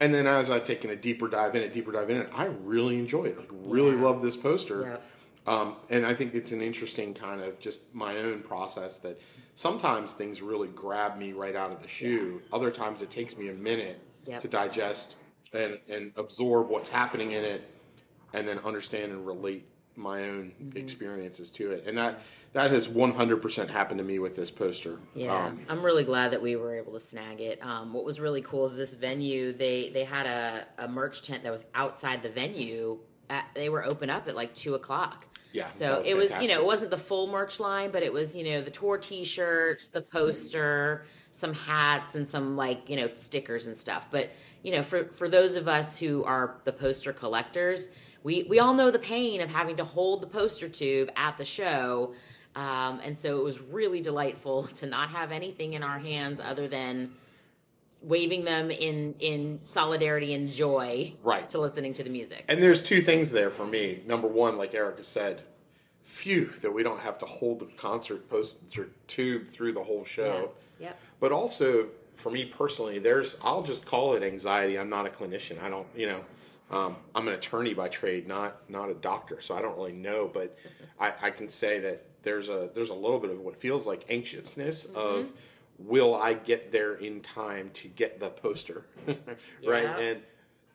And 0.00 0.12
then 0.12 0.26
as 0.26 0.50
I've 0.50 0.64
taken 0.64 0.90
a 0.90 0.96
deeper 0.96 1.28
dive 1.28 1.54
in 1.54 1.62
it, 1.62 1.72
deeper 1.72 1.92
dive 1.92 2.10
in 2.10 2.16
it, 2.22 2.30
I 2.34 2.46
really 2.46 2.98
enjoy 2.98 3.26
it. 3.26 3.38
Like 3.38 3.48
really 3.52 3.94
Yeah. 3.96 4.02
love 4.02 4.22
this 4.22 4.36
poster. 4.36 4.82
Yep. 4.82 5.02
Um, 5.46 5.76
and 5.90 6.04
I 6.06 6.14
think 6.14 6.34
it's 6.34 6.50
an 6.52 6.60
interesting 6.62 7.14
kind 7.14 7.40
of 7.40 7.60
just 7.60 7.94
my 7.94 8.16
own 8.18 8.40
process 8.42 8.96
that 8.98 9.20
sometimes 9.54 10.12
things 10.12 10.42
really 10.42 10.68
grab 10.68 11.16
me 11.18 11.32
right 11.32 11.54
out 11.54 11.70
of 11.70 11.80
the 11.82 11.86
shoe. 11.88 12.42
Other 12.52 12.70
times 12.70 13.02
it 13.02 13.10
takes 13.10 13.36
me 13.38 13.48
a 13.48 13.52
minute 13.54 14.00
Yep. 14.26 14.40
to 14.40 14.48
digest 14.48 15.16
and, 15.52 15.78
and 15.88 16.12
absorb 16.16 16.68
what's 16.70 16.88
happening 16.88 17.32
in 17.32 17.44
it 17.44 17.70
and 18.32 18.48
then 18.48 18.58
understand 18.64 19.12
and 19.12 19.26
relate 19.26 19.66
my 19.96 20.22
own 20.24 20.52
Mm-hmm. 20.62 20.76
experiences 20.78 21.50
to 21.52 21.72
it. 21.72 21.84
And 21.86 21.96
that 21.98 22.20
that 22.52 22.70
has 22.70 22.86
100% 22.86 23.68
happened 23.70 23.98
to 23.98 24.04
me 24.04 24.18
with 24.20 24.36
this 24.36 24.50
poster. 24.50 24.98
Yeah, 25.14 25.46
Um, 25.46 25.60
I'm 25.68 25.82
really 25.82 26.04
glad 26.04 26.30
that 26.32 26.40
we 26.42 26.54
were 26.54 26.76
able 26.76 26.92
to 26.92 27.00
snag 27.00 27.40
it. 27.40 27.58
Um, 27.64 27.92
what 27.92 28.04
was 28.04 28.20
really 28.20 28.42
cool 28.42 28.66
is 28.66 28.76
this 28.76 28.94
venue. 28.94 29.52
They 29.52 29.90
they 29.90 30.04
had 30.04 30.26
a, 30.26 30.64
a 30.84 30.88
merch 30.88 31.22
tent 31.22 31.42
that 31.44 31.52
was 31.52 31.64
outside 31.74 32.22
the 32.22 32.28
venue. 32.28 32.98
At, 33.30 33.46
they 33.54 33.68
were 33.68 33.84
open 33.84 34.10
up 34.10 34.28
at 34.28 34.36
like 34.36 34.54
two 34.54 34.74
o'clock. 34.74 35.26
Yeah, 35.52 35.66
so 35.66 35.98
was 35.98 36.06
it 36.08 36.16
was 36.16 36.40
you 36.42 36.48
know 36.48 36.60
it 36.60 36.66
wasn't 36.66 36.90
the 36.90 36.96
full 36.96 37.28
merch 37.28 37.60
line, 37.60 37.90
but 37.92 38.02
it 38.02 38.12
was 38.12 38.34
you 38.34 38.44
know 38.44 38.60
the 38.60 38.70
tour 38.72 38.98
T-shirts, 38.98 39.88
the 39.88 40.02
poster, 40.02 41.04
some 41.30 41.54
hats, 41.54 42.14
and 42.16 42.26
some 42.26 42.56
like 42.56 42.90
you 42.90 42.96
know 42.96 43.08
stickers 43.14 43.66
and 43.68 43.76
stuff. 43.76 44.10
But 44.10 44.30
you 44.64 44.72
know 44.72 44.82
for 44.82 45.04
for 45.04 45.28
those 45.28 45.54
of 45.56 45.68
us 45.68 45.98
who 45.98 46.24
are 46.24 46.56
the 46.64 46.72
poster 46.72 47.12
collectors, 47.12 47.88
we 48.24 48.42
we 48.44 48.58
all 48.58 48.74
know 48.74 48.90
the 48.90 48.98
pain 48.98 49.40
of 49.40 49.48
having 49.50 49.76
to 49.76 49.84
hold 49.84 50.20
the 50.22 50.26
poster 50.26 50.68
tube 50.68 51.10
at 51.16 51.36
the 51.36 51.44
show. 51.44 52.12
Um, 52.56 53.00
and 53.04 53.16
so 53.16 53.38
it 53.38 53.44
was 53.44 53.60
really 53.60 54.00
delightful 54.00 54.62
to 54.80 54.86
not 54.86 55.10
have 55.10 55.30
anything 55.30 55.74
in 55.74 55.82
our 55.84 55.98
hands 56.00 56.40
other 56.40 56.66
than 56.66 57.12
waving 58.02 58.44
them 58.44 58.70
in 58.70 59.14
in 59.18 59.60
solidarity 59.60 60.34
and 60.34 60.50
joy 60.50 61.14
Right. 61.22 61.48
to 61.50 61.58
listening 61.60 61.92
to 61.94 62.02
the 62.02 62.10
music. 62.10 62.44
And 62.48 62.60
there's 62.62 62.82
two 62.82 63.00
things 63.00 63.32
there 63.32 63.50
for 63.50 63.66
me. 63.66 64.02
Number 64.06 64.28
one, 64.28 64.58
like 64.58 64.74
Erica 64.74 65.02
said, 65.02 65.42
phew, 66.02 66.46
that 66.60 66.72
we 66.72 66.82
don't 66.82 67.00
have 67.00 67.16
to 67.18 67.26
hold 67.26 67.60
the 67.60 67.66
concert 67.76 68.28
poster 68.28 68.88
tube 69.06 69.46
through 69.46 69.72
the 69.72 69.82
whole 69.84 70.04
show. 70.04 70.52
Yeah. 70.78 70.86
Yep. 70.88 70.98
But 71.20 71.32
also, 71.32 71.88
for 72.14 72.30
me 72.30 72.44
personally, 72.44 72.98
there's, 72.98 73.38
I'll 73.42 73.62
just 73.62 73.86
call 73.86 74.14
it 74.14 74.22
anxiety. 74.22 74.78
I'm 74.78 74.88
not 74.90 75.06
a 75.06 75.08
clinician. 75.08 75.62
I 75.62 75.70
don't, 75.70 75.86
you 75.96 76.06
know, 76.06 76.20
um, 76.74 76.96
I'm 77.14 77.28
an 77.28 77.34
attorney 77.34 77.74
by 77.74 77.88
trade, 77.88 78.26
not 78.26 78.68
not 78.68 78.90
a 78.90 78.94
doctor, 78.94 79.40
so 79.40 79.56
I 79.56 79.62
don't 79.62 79.76
really 79.76 79.92
know. 79.92 80.30
But 80.32 80.58
I, 80.98 81.12
I 81.22 81.30
can 81.30 81.48
say 81.48 81.78
that 81.80 82.04
there's 82.22 82.48
a 82.48 82.70
there's 82.74 82.90
a 82.90 82.94
little 82.94 83.18
bit 83.20 83.30
of 83.30 83.40
what 83.40 83.56
feels 83.56 83.86
like 83.86 84.04
anxiousness 84.10 84.86
of 84.86 85.32
will 85.78 86.14
I 86.14 86.34
get 86.34 86.72
there 86.72 86.94
in 86.94 87.20
time 87.20 87.70
to 87.74 87.88
get 87.88 88.20
the 88.20 88.30
poster, 88.30 88.86
right? 89.06 89.16
Yeah. 89.84 89.98
And 89.98 90.22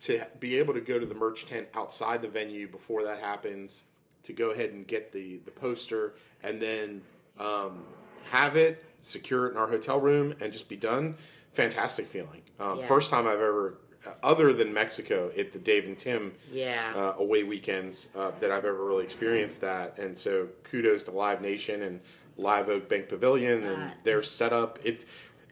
to 0.02 0.26
be 0.40 0.58
able 0.58 0.74
to 0.74 0.82
go 0.82 0.98
to 1.00 1.06
the 1.06 1.16
merch 1.16 1.46
tent 1.46 1.68
outside 1.74 2.22
the 2.22 2.28
venue 2.30 2.68
before 2.68 3.04
that 3.04 3.20
happens, 3.20 3.84
to 4.24 4.34
go 4.34 4.52
ahead 4.52 4.70
and 4.72 4.88
get 4.88 5.12
the 5.12 5.38
the 5.46 5.52
poster, 5.52 6.14
and 6.44 6.62
then 6.62 7.02
um, 7.38 7.84
have 8.32 8.56
it, 8.56 8.84
secure 9.02 9.48
it 9.48 9.52
in 9.52 9.58
our 9.58 9.68
hotel 9.68 10.00
room, 10.00 10.34
and 10.40 10.52
just 10.54 10.70
be 10.70 10.78
done. 10.78 11.16
Fantastic 11.54 12.06
feeling. 12.06 12.42
Um, 12.60 12.80
Yeah. 12.80 12.86
First 12.86 13.10
time 13.10 13.26
I've 13.28 13.34
ever, 13.42 13.80
other 14.24 14.54
than 14.54 14.74
Mexico, 14.74 15.32
at 15.38 15.52
the 15.52 15.60
Dave 15.60 15.86
and 15.86 15.98
Tim 15.98 16.34
Yeah. 16.52 16.94
uh, 16.96 17.22
away 17.22 17.44
weekends 17.44 18.10
uh, 18.16 18.32
that 18.40 18.52
I've 18.52 18.66
ever 18.66 18.84
really 18.86 19.04
experienced 19.04 19.62
that. 19.62 19.98
And 19.98 20.18
so 20.18 20.48
kudos 20.64 21.04
to 21.06 21.12
Live 21.12 21.42
Nation 21.42 21.82
and 21.82 22.00
Live 22.38 22.70
Oak 22.70 22.88
Bank 22.88 23.10
Pavilion 23.10 23.64
and 23.64 23.84
Uh, 23.84 23.90
their 24.04 24.24
setup. 24.24 24.80
It's 24.84 25.06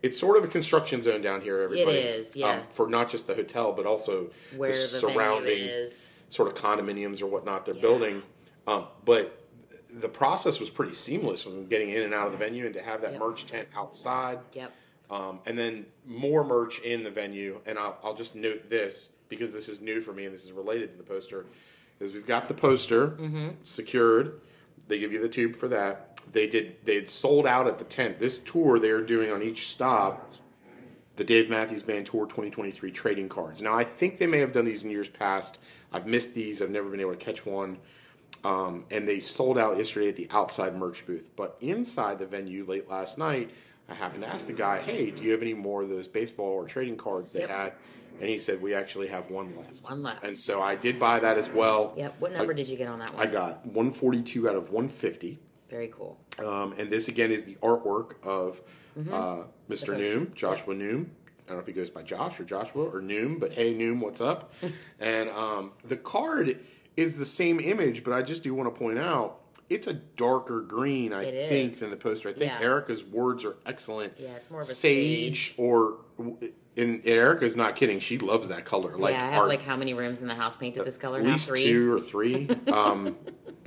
it's 0.04 0.20
sort 0.20 0.38
of 0.38 0.44
a 0.44 0.48
construction 0.48 1.02
zone 1.02 1.22
down 1.22 1.42
here. 1.42 1.60
Everybody, 1.62 1.98
is, 1.98 2.36
yeah. 2.36 2.60
um, 2.60 2.62
for 2.70 2.88
not 2.88 3.10
just 3.10 3.26
the 3.28 3.34
hotel 3.34 3.74
but 3.74 3.86
also 3.88 4.30
Where 4.56 4.70
the 4.72 4.78
the 4.78 4.84
surrounding 4.84 5.58
is. 5.58 6.14
sort 6.30 6.48
of 6.48 6.54
condominiums 6.54 7.22
or 7.22 7.26
whatnot 7.26 7.66
they're 7.66 7.74
building. 7.74 8.22
Um, 8.68 8.86
but 9.06 9.44
the 9.92 10.08
process 10.10 10.60
was 10.60 10.70
pretty 10.70 10.94
seamless 10.94 11.42
from 11.42 11.66
getting 11.66 11.90
in 11.90 12.04
and 12.04 12.14
out 12.14 12.28
of 12.28 12.32
the 12.32 12.38
venue 12.38 12.66
and 12.66 12.74
to 12.76 12.82
have 12.82 13.02
that 13.02 13.14
Yep. 13.14 13.20
merch 13.20 13.46
tent 13.48 13.68
outside. 13.76 14.40
Yep. 14.54 14.72
Um, 15.10 15.40
and 15.46 15.58
then 15.58 15.86
more 16.06 16.44
merch 16.44 16.80
in 16.80 17.04
the 17.04 17.10
venue. 17.12 17.62
And 17.66 17.78
I'll, 17.80 17.98
I'll 18.04 18.14
just 18.14 18.36
note 18.36 18.70
this 18.70 19.14
because 19.30 19.54
this 19.54 19.70
is 19.70 19.82
new 19.82 20.02
for 20.02 20.14
me 20.14 20.26
and 20.26 20.34
this 20.34 20.44
is 20.44 20.52
related 20.52 20.92
to 20.92 20.98
the 20.98 21.04
poster. 21.04 21.46
Is 22.00 22.14
we've 22.14 22.28
got 22.28 22.48
the 22.48 22.54
poster 22.54 23.08
Mm-hmm. 23.10 23.48
secured. 23.64 24.42
They 24.88 25.00
give 25.00 25.12
you 25.12 25.22
the 25.22 25.30
tube 25.30 25.56
for 25.56 25.68
that. 25.70 26.20
They 26.32 26.46
did. 26.48 26.76
They 26.86 26.96
had 26.96 27.10
sold 27.10 27.48
out 27.48 27.68
at 27.68 27.78
the 27.78 27.84
tent. 27.86 28.20
This 28.20 28.40
tour 28.40 28.80
they 28.80 28.90
are 28.90 29.02
doing 29.02 29.32
on 29.32 29.42
each 29.42 29.68
stop. 29.68 30.36
The 31.16 31.24
Dave 31.24 31.50
Matthews 31.50 31.82
Band 31.84 32.06
Tour 32.06 32.26
2023 32.26 32.92
trading 32.92 33.28
cards. 33.30 33.62
Now 33.62 33.74
I 33.76 33.84
think 33.84 34.20
they 34.20 34.28
may 34.28 34.40
have 34.40 34.52
done 34.52 34.66
these 34.66 34.84
in 34.84 34.92
years 34.92 35.08
past. 35.10 35.58
I've 35.92 36.06
missed 36.06 36.36
these. 36.36 36.62
I've 36.62 36.70
never 36.70 36.90
been 36.90 37.00
able 37.00 37.12
to 37.16 37.18
catch 37.18 37.46
one. 37.46 37.80
Um, 38.44 38.86
and 38.92 39.08
they 39.08 39.20
sold 39.20 39.58
out 39.58 39.78
yesterday 39.78 40.10
at 40.10 40.16
the 40.16 40.28
outside 40.32 40.76
merch 40.76 41.08
booth. 41.08 41.30
But 41.36 41.58
inside 41.60 42.20
the 42.20 42.28
venue 42.28 42.66
late 42.68 42.88
last 42.90 43.18
night, 43.18 43.50
I 43.90 43.94
happened 43.94 44.24
to 44.24 44.30
ask 44.30 44.48
the 44.48 44.54
guy, 44.54 44.80
"Hey, 44.82 45.12
do 45.12 45.24
you 45.24 45.32
have 45.32 45.42
any 45.42 45.54
more 45.54 45.82
of 45.84 45.90
those 45.90 46.08
baseball 46.08 46.50
or 46.50 46.66
trading 46.66 46.98
cards 46.98 47.32
they 47.32 47.42
Yep. 47.42 47.50
had?" 47.50 47.74
And 48.20 48.28
he 48.30 48.40
said, 48.40 48.62
"We 48.62 48.74
actually 48.74 49.08
have 49.08 49.30
one 49.30 49.56
left." 49.56 49.84
One 49.90 50.02
left. 50.04 50.24
And 50.24 50.36
so 50.36 50.62
I 50.62 50.76
did 50.76 51.00
buy 51.00 51.20
that 51.20 51.38
as 51.38 51.50
well. 51.50 51.94
Yep. 51.96 52.16
What 52.20 52.34
number 52.34 52.54
did 52.54 52.68
you 52.68 52.78
get 52.78 52.88
on 52.88 53.00
that 53.00 53.14
one? 53.14 53.28
I 53.28 53.32
got 53.32 53.66
142 53.66 54.50
out 54.50 54.56
of 54.56 54.72
150. 54.72 55.40
Very 55.70 55.88
cool. 55.90 56.18
Um, 56.40 56.74
and 56.78 56.90
this 56.90 57.08
again 57.08 57.32
is 57.32 57.44
the 57.46 57.56
artwork 57.56 58.14
of 58.26 58.62
Mm-hmm. 58.98 59.14
uh, 59.14 59.44
Mr. 59.70 59.96
Noom, 59.96 60.34
Joshua 60.34 60.74
Noom. 60.74 61.06
I 61.46 61.50
don't 61.50 61.58
know 61.58 61.60
if 61.60 61.68
he 61.68 61.72
goes 61.74 61.92
by 61.92 62.02
Josh 62.02 62.40
or 62.40 62.44
Joshua 62.44 62.84
or 62.86 63.00
Noom, 63.00 63.40
but 63.40 63.54
hey, 63.54 63.72
Noom, 63.76 64.02
what's 64.02 64.20
up? 64.20 64.52
and 65.00 65.30
um, 65.30 65.74
the 65.86 65.98
card 65.98 66.60
is 66.98 67.18
the 67.20 67.26
same 67.26 67.60
image, 67.60 68.04
but 68.04 68.12
I 68.14 68.24
just 68.24 68.42
do 68.42 68.56
want 68.56 68.74
to 68.74 68.78
point 68.80 68.98
out 68.98 69.47
it's 69.70 69.88
a 69.88 69.94
darker 69.94 70.62
green, 70.62 71.14
I 71.14 71.24
It 71.24 71.50
think, 71.50 71.74
is. 71.74 71.80
than 71.80 71.92
the 71.92 71.98
poster. 71.98 72.30
I 72.30 72.34
think 72.34 72.52
Yeah. 72.52 72.60
Erica's 72.62 73.04
words 73.04 73.44
are 73.46 73.58
excellent. 73.66 74.14
Yeah, 74.18 74.30
it's 74.36 74.50
more 74.50 74.62
of 74.62 74.68
a 74.68 74.72
sage, 74.72 75.54
or. 75.58 76.00
And 76.78 77.02
Erica's 77.06 77.56
not 77.56 77.76
kidding. 77.76 77.98
She 77.98 78.20
loves 78.20 78.50
that 78.50 78.64
color. 78.64 78.96
Like 78.98 79.16
yeah, 79.16 79.26
I 79.26 79.30
have 79.32 79.48
like 79.48 79.64
how 79.64 79.76
many 79.76 79.96
rooms 79.96 80.22
in 80.22 80.28
the 80.28 80.36
house 80.36 80.56
painted 80.56 80.86
this 80.86 80.96
color 80.98 81.18
at 81.18 81.26
now? 81.26 81.32
least 81.32 81.48
Three. 81.50 81.64
two 81.64 81.92
or 81.92 82.00
three. 82.00 82.48
Um, 82.72 83.18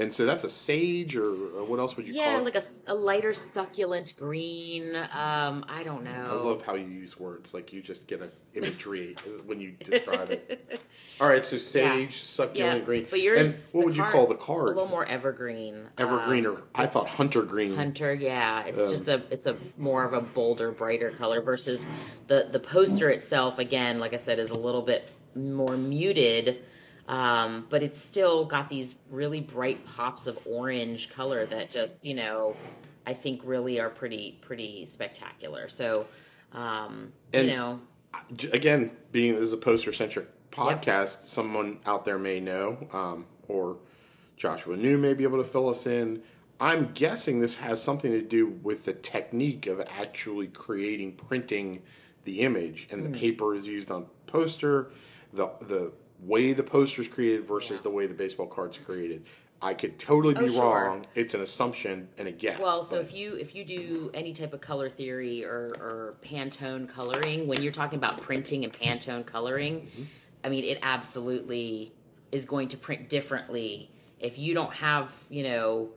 and 0.01 0.13
so 0.13 0.25
that's 0.25 0.45
a 0.45 0.49
sage, 0.49 1.15
or, 1.15 1.27
or 1.29 1.65
what 1.65 1.79
else 1.79 1.97
would 1.97 2.09
you 2.09 2.15
Yeah, 2.15 2.33
call 2.37 2.47
it? 2.47 2.55
like 2.55 2.63
a 2.89 2.95
lighter 2.95 3.35
succulent 3.35 4.15
green. 4.19 4.97
Um, 4.97 5.65
I 5.69 5.83
don't 5.85 6.05
know. 6.05 6.29
I 6.31 6.33
love 6.43 6.63
how 6.63 6.75
you 6.75 6.87
use 6.87 7.21
words. 7.21 7.53
Like 7.53 7.73
you 7.73 7.83
just 7.83 8.07
get 8.07 8.23
an 8.23 8.31
imagery 8.55 9.15
when 9.47 9.61
you 9.61 9.73
describe 9.73 10.31
it. 10.31 10.81
All 11.21 11.29
right, 11.29 11.45
so 11.45 11.59
sage, 11.59 12.17
succulent 12.23 12.81
yeah, 12.81 12.85
green. 12.85 13.07
But 13.11 13.21
yours, 13.21 13.69
and 13.73 13.75
what 13.75 13.87
would 13.87 13.97
you 13.97 14.05
call 14.05 14.27
the 14.27 14.35
card? 14.37 14.65
A 14.65 14.67
little 14.69 14.89
more 14.89 15.05
evergreen. 15.07 15.89
Evergreen, 15.99 16.47
Um, 16.47 16.57
or 16.57 16.63
I 16.75 16.87
thought 16.87 17.09
hunter 17.09 17.43
green. 17.43 17.75
Hunter, 17.77 18.15
yeah, 18.15 18.65
it's 18.65 18.83
Um, 18.83 18.91
just 18.91 19.09
a 19.09 19.23
it's 19.31 19.45
a 19.47 19.57
more 19.77 20.03
of 20.05 20.15
a 20.15 20.23
bolder, 20.23 20.71
brighter 20.73 21.11
color 21.11 21.43
versus 21.43 21.87
the 22.27 22.49
the 22.51 22.61
poster 22.61 23.11
itself. 23.11 23.59
Again, 23.59 23.99
like 23.99 24.15
I 24.15 24.19
said, 24.19 24.39
is 24.39 24.51
a 24.51 24.57
little 24.59 24.83
bit 24.83 25.13
more 25.37 25.77
muted, 25.77 26.65
um, 27.11 27.67
but 27.69 27.83
it's 27.83 27.99
still 27.99 28.45
got 28.47 28.69
these 28.69 28.95
really 29.11 29.41
bright 29.41 29.85
pops 29.85 30.27
of 30.27 30.39
orange 30.47 31.11
color 31.11 31.45
that 31.47 31.71
just 31.71 32.07
you 32.07 32.15
know 32.15 32.57
I 33.07 33.13
think 33.15 33.41
really 33.45 33.81
are 33.81 33.91
pretty 33.91 34.39
pretty 34.41 34.87
spectacular. 34.87 35.69
So, 35.69 36.07
um, 36.53 37.13
And- 37.33 37.49
you 37.49 37.57
know, 37.57 37.81
Again, 38.53 38.91
being 39.13 39.35
this 39.35 39.43
is 39.43 39.53
a 39.53 39.57
poster 39.57 39.93
centric 39.93 40.27
podcast, 40.51 41.25
someone 41.27 41.79
out 41.87 42.05
there 42.05 42.19
may 42.19 42.41
know, 42.41 42.89
um, 42.93 43.27
or 43.47 43.77
Joshua 44.37 44.77
Noom 44.77 44.99
may 45.01 45.15
be 45.15 45.23
able 45.23 45.39
to 45.39 45.49
fill 45.49 45.69
us 45.69 45.87
in. 45.87 46.23
I'm 46.59 46.91
guessing 46.93 47.39
this 47.41 47.55
has 47.57 47.81
something 47.83 48.11
to 48.11 48.21
do 48.21 48.47
with 48.49 48.85
the 48.85 48.93
technique 48.93 49.67
of 49.69 49.81
actually 49.89 50.49
creating, 50.49 51.13
printing 51.13 51.83
the 52.25 52.41
image, 52.41 52.89
and 52.91 53.01
Hmm. 53.07 53.13
the 53.13 53.19
paper 53.19 53.55
is 53.55 53.69
used 53.69 53.91
on 53.93 54.07
poster, 54.27 54.91
the 55.33 55.47
the 55.61 55.93
way 56.23 56.53
the 56.53 56.63
poster's 56.63 57.09
created 57.09 57.47
versus 57.47 57.77
Yeah. 57.79 57.83
the 57.83 57.91
way 57.91 58.07
the 58.07 58.15
baseball 58.15 58.47
card's 58.47 58.79
created. 58.79 59.25
I 59.63 59.75
could 59.75 59.99
totally 59.99 60.33
be 60.33 60.45
Oh, 60.45 60.49
sure. 60.49 60.63
wrong. 60.87 61.07
It's 61.15 61.35
an 61.35 61.41
assumption 61.41 62.09
and 62.17 62.27
a 62.27 62.33
guess. 62.33 62.59
Well, 62.61 62.83
so 62.83 62.97
but- 62.97 63.07
if 63.07 63.15
you 63.15 63.35
if 63.35 63.55
you 63.55 63.65
do 63.65 64.11
any 64.15 64.33
type 64.33 64.53
of 64.55 64.61
color 64.63 64.89
theory 64.89 65.45
or, 65.45 65.75
or 65.79 66.15
Pantone 66.23 66.89
coloring, 66.89 67.47
when 67.47 67.63
you're 67.63 67.73
talking 67.73 67.99
about 67.99 68.21
printing 68.23 68.65
and 68.65 68.73
Pantone 68.73 69.25
coloring, 69.27 69.83
Mm-hmm. 69.83 70.03
I 70.45 70.49
mean 70.49 70.65
it 70.65 70.79
absolutely 70.83 71.93
is 72.33 72.45
going 72.47 72.69
to 72.69 72.77
print 72.77 73.09
differently 73.11 73.91
if 74.19 74.39
you 74.39 74.55
don't 74.55 74.73
have 74.75 75.25
you 75.29 75.43
know. 75.43 75.91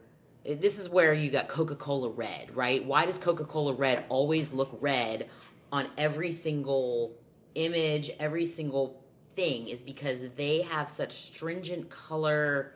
This 0.45 0.77
is 0.77 0.89
where 0.89 1.13
you 1.13 1.31
got 1.31 1.47
Coca 1.47 1.75
Cola 1.75 2.09
Red, 2.09 2.53
right? 2.53 2.83
Why 2.83 3.05
does 3.05 3.17
Coca 3.17 3.45
Cola 3.45 3.71
Red 3.71 4.03
always 4.09 4.51
look 4.51 4.77
red 4.81 5.29
on 5.71 5.87
every 5.97 6.33
single 6.33 7.13
image, 7.55 8.11
every 8.19 8.43
single 8.43 9.01
thing? 9.35 9.67
Is 9.67 9.81
because 9.81 10.21
they 10.35 10.61
have 10.61 10.89
such 10.89 11.11
stringent 11.11 11.89
color 11.89 12.73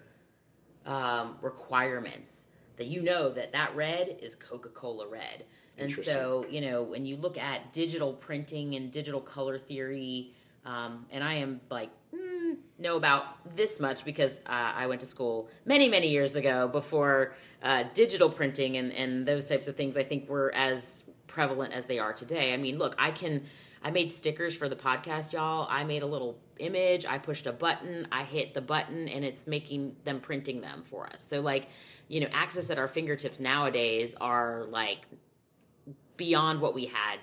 um, 0.86 1.38
requirements 1.42 2.48
that 2.78 2.88
you 2.88 3.02
know 3.02 3.30
that 3.30 3.52
that 3.52 3.76
red 3.76 4.18
is 4.22 4.36
Coca-Cola 4.36 5.08
red. 5.08 5.46
And 5.80 5.92
so, 5.92 6.46
you 6.50 6.62
know, 6.62 6.82
when 6.82 7.06
you 7.06 7.18
look 7.18 7.38
at 7.38 7.72
digital 7.72 8.14
printing 8.14 8.74
and 8.74 8.92
digital 8.92 9.22
color 9.22 9.60
theory, 9.60 10.34
um, 10.66 11.06
and 11.12 11.24
I 11.24 11.36
am 11.36 11.62
like, 11.70 11.92
mm, 12.14 12.58
know 12.80 12.96
about 12.96 13.56
this 13.56 13.80
much 13.80 14.04
because 14.04 14.40
uh, 14.48 14.74
I 14.76 14.88
went 14.88 15.02
to 15.02 15.08
school 15.08 15.50
many, 15.66 15.88
many 15.88 16.10
years 16.10 16.36
ago 16.36 16.68
before 16.68 17.36
uh, 17.62 17.84
digital 17.94 18.30
printing 18.30 18.78
and, 18.78 18.92
and 18.92 19.26
those 19.28 19.48
types 19.48 19.68
of 19.68 19.76
things 19.76 19.98
I 19.98 20.04
think 20.04 20.28
were 20.28 20.52
as 20.56 21.04
prevalent 21.28 21.74
as 21.74 21.86
they 21.86 22.00
are 22.00 22.14
today. 22.14 22.54
I 22.54 22.58
mean, 22.58 22.80
look, 22.80 22.96
I 22.98 23.12
can, 23.12 23.44
I 23.84 23.92
made 23.92 24.12
stickers 24.12 24.56
for 24.56 24.68
the 24.68 24.76
podcast, 24.76 25.34
y'all. 25.34 25.68
I 25.70 25.84
made 25.84 26.04
a 26.04 26.08
little 26.08 26.40
image, 26.60 27.06
I 27.06 27.18
pushed 27.18 27.48
a 27.48 27.52
button, 27.52 28.08
I 28.12 28.24
hit 28.24 28.54
the 28.54 28.62
button, 28.62 29.08
and 29.08 29.24
it's 29.24 29.48
making 29.48 29.96
them 30.04 30.20
printing 30.20 30.62
them 30.62 30.84
for 30.84 31.08
us. 31.08 31.24
So, 31.24 31.42
like, 31.42 31.70
you 32.08 32.20
know, 32.20 32.28
access 32.32 32.70
at 32.70 32.78
our 32.78 32.88
fingertips 32.88 33.40
nowadays 33.40 34.16
are 34.20 34.66
like 34.70 35.06
beyond 36.16 36.62
what 36.62 36.74
we 36.74 36.86
had 36.86 37.20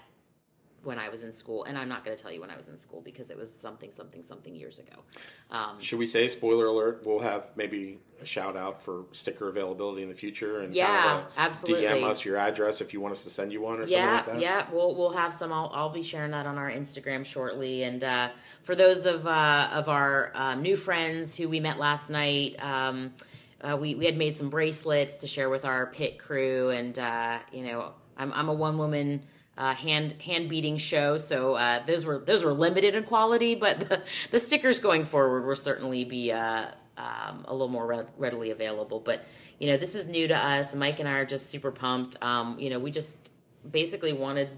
when 0.84 0.98
I 0.98 1.08
was 1.08 1.22
in 1.22 1.32
school. 1.32 1.64
And 1.64 1.76
I'm 1.78 1.88
not 1.88 2.04
going 2.04 2.16
to 2.16 2.22
tell 2.22 2.32
you 2.32 2.40
when 2.40 2.50
I 2.50 2.56
was 2.56 2.68
in 2.68 2.76
school 2.78 3.00
because 3.00 3.30
it 3.30 3.36
was 3.36 3.52
something, 3.52 3.90
something, 3.90 4.22
something 4.22 4.54
years 4.54 4.78
ago. 4.78 5.02
Um, 5.50 5.80
Should 5.80 5.98
we 5.98 6.06
say 6.06 6.28
spoiler 6.28 6.66
alert? 6.66 7.02
We'll 7.04 7.20
have 7.20 7.50
maybe 7.56 7.98
a 8.20 8.26
shout 8.26 8.56
out 8.56 8.82
for 8.82 9.06
sticker 9.12 9.48
availability 9.48 10.02
in 10.02 10.08
the 10.08 10.14
future, 10.14 10.60
and 10.60 10.74
Yeah, 10.74 11.02
kind 11.02 11.18
of 11.20 11.24
absolutely. 11.36 11.86
DM 11.86 12.04
us 12.04 12.24
your 12.24 12.36
address 12.36 12.80
if 12.80 12.92
you 12.94 13.00
want 13.00 13.12
us 13.12 13.24
to 13.24 13.30
send 13.30 13.52
you 13.52 13.60
one 13.60 13.80
or 13.80 13.84
yeah, 13.86 14.18
something 14.18 14.34
like 14.34 14.40
that. 14.40 14.40
yeah, 14.40 14.66
we'll 14.72 14.94
we'll 14.94 15.12
have 15.12 15.34
some. 15.34 15.52
I'll, 15.52 15.70
I'll 15.74 15.90
be 15.90 16.02
sharing 16.02 16.30
that 16.30 16.46
on 16.46 16.56
our 16.58 16.70
Instagram 16.70 17.26
shortly. 17.26 17.82
And 17.82 18.02
uh, 18.04 18.28
for 18.62 18.74
those 18.74 19.04
of 19.06 19.26
uh, 19.26 19.68
of 19.72 19.88
our 19.88 20.30
um, 20.34 20.62
new 20.62 20.76
friends 20.76 21.36
who 21.36 21.48
we 21.48 21.58
met 21.60 21.78
last 21.78 22.08
night, 22.10 22.54
um, 22.62 23.12
uh, 23.60 23.76
we 23.76 23.94
we 23.96 24.04
had 24.04 24.16
made 24.16 24.36
some 24.38 24.48
bracelets 24.50 25.16
to 25.18 25.26
share 25.26 25.50
with 25.50 25.64
our 25.64 25.86
pit 25.86 26.18
crew, 26.18 26.70
and 26.70 26.96
uh, 26.98 27.38
you 27.52 27.64
know, 27.64 27.92
I'm 28.16 28.32
I'm 28.32 28.48
a 28.48 28.54
one 28.54 28.78
woman. 28.78 29.22
Uh, 29.56 29.72
hand 29.72 30.20
hand 30.20 30.48
beating 30.48 30.76
show, 30.76 31.16
so 31.16 31.54
uh, 31.54 31.84
those 31.86 32.04
were 32.04 32.18
those 32.18 32.42
were 32.42 32.52
limited 32.52 32.96
in 32.96 33.04
quality, 33.04 33.54
but 33.54 33.78
the, 33.88 34.02
the 34.32 34.40
stickers 34.40 34.80
going 34.80 35.04
forward 35.04 35.46
will 35.46 35.54
certainly 35.54 36.04
be 36.04 36.32
uh, 36.32 36.66
um, 36.96 37.44
a 37.46 37.52
little 37.52 37.68
more 37.68 37.86
re- 37.86 38.06
readily 38.18 38.50
available. 38.50 39.00
But 39.00 39.24
you 39.58 39.68
know, 39.68 39.76
this 39.76 39.94
is 39.94 40.08
new 40.08 40.26
to 40.28 40.36
us. 40.36 40.74
Mike 40.74 40.98
and 41.00 41.08
I 41.08 41.18
are 41.18 41.24
just 41.24 41.50
super 41.50 41.70
pumped. 41.70 42.20
Um, 42.22 42.58
you 42.58 42.70
know, 42.70 42.78
we 42.78 42.90
just 42.90 43.30
basically 43.70 44.12
wanted 44.12 44.50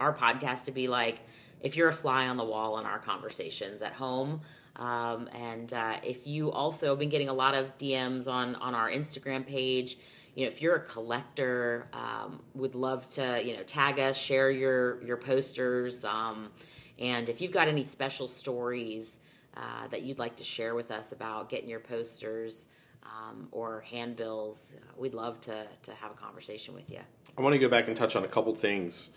our 0.00 0.14
podcast 0.14 0.64
to 0.64 0.72
be 0.72 0.88
like 0.88 1.20
if 1.60 1.76
you're 1.76 1.88
a 1.88 1.92
fly 1.92 2.28
on 2.28 2.36
the 2.36 2.44
wall 2.44 2.78
in 2.78 2.84
our 2.86 2.98
conversations 2.98 3.82
at 3.82 3.94
home. 3.94 4.42
Um, 4.76 5.28
and 5.32 5.72
uh, 5.72 5.96
if 6.02 6.26
you 6.26 6.50
also 6.50 6.90
have 6.90 6.98
been 6.98 7.08
getting 7.08 7.28
a 7.28 7.34
lot 7.34 7.54
of 7.54 7.76
DMs 7.78 8.28
on 8.28 8.56
on 8.56 8.74
our 8.74 8.90
Instagram 8.90 9.46
page, 9.46 9.96
you 10.34 10.44
know, 10.44 10.48
if 10.48 10.60
you're 10.60 10.76
a 10.76 10.80
collector, 10.80 11.86
um, 11.92 12.42
would 12.54 12.74
love 12.74 13.08
to 13.10 13.42
you 13.44 13.56
know 13.56 13.62
tag 13.62 13.98
us, 13.98 14.18
share 14.18 14.50
your 14.50 15.02
your 15.02 15.16
posters, 15.16 16.04
um, 16.04 16.50
and 16.98 17.28
if 17.28 17.40
you've 17.40 17.52
got 17.52 17.68
any 17.68 17.84
special 17.84 18.28
stories 18.28 19.20
uh, 19.56 19.88
that 19.88 20.02
you'd 20.02 20.18
like 20.18 20.36
to 20.36 20.44
share 20.44 20.74
with 20.74 20.90
us 20.90 21.12
about 21.12 21.48
getting 21.48 21.68
your 21.68 21.80
posters 21.80 22.68
um, 23.04 23.48
or 23.52 23.84
handbills, 23.90 24.76
we'd 24.96 25.14
love 25.14 25.40
to 25.42 25.66
to 25.82 25.92
have 25.94 26.10
a 26.10 26.14
conversation 26.14 26.74
with 26.74 26.90
you. 26.90 27.00
I 27.36 27.42
want 27.42 27.54
to 27.54 27.58
go 27.58 27.68
back 27.68 27.88
and 27.88 27.96
touch 27.96 28.16
on 28.16 28.24
a 28.24 28.28
couple 28.28 28.54
things 28.54 29.10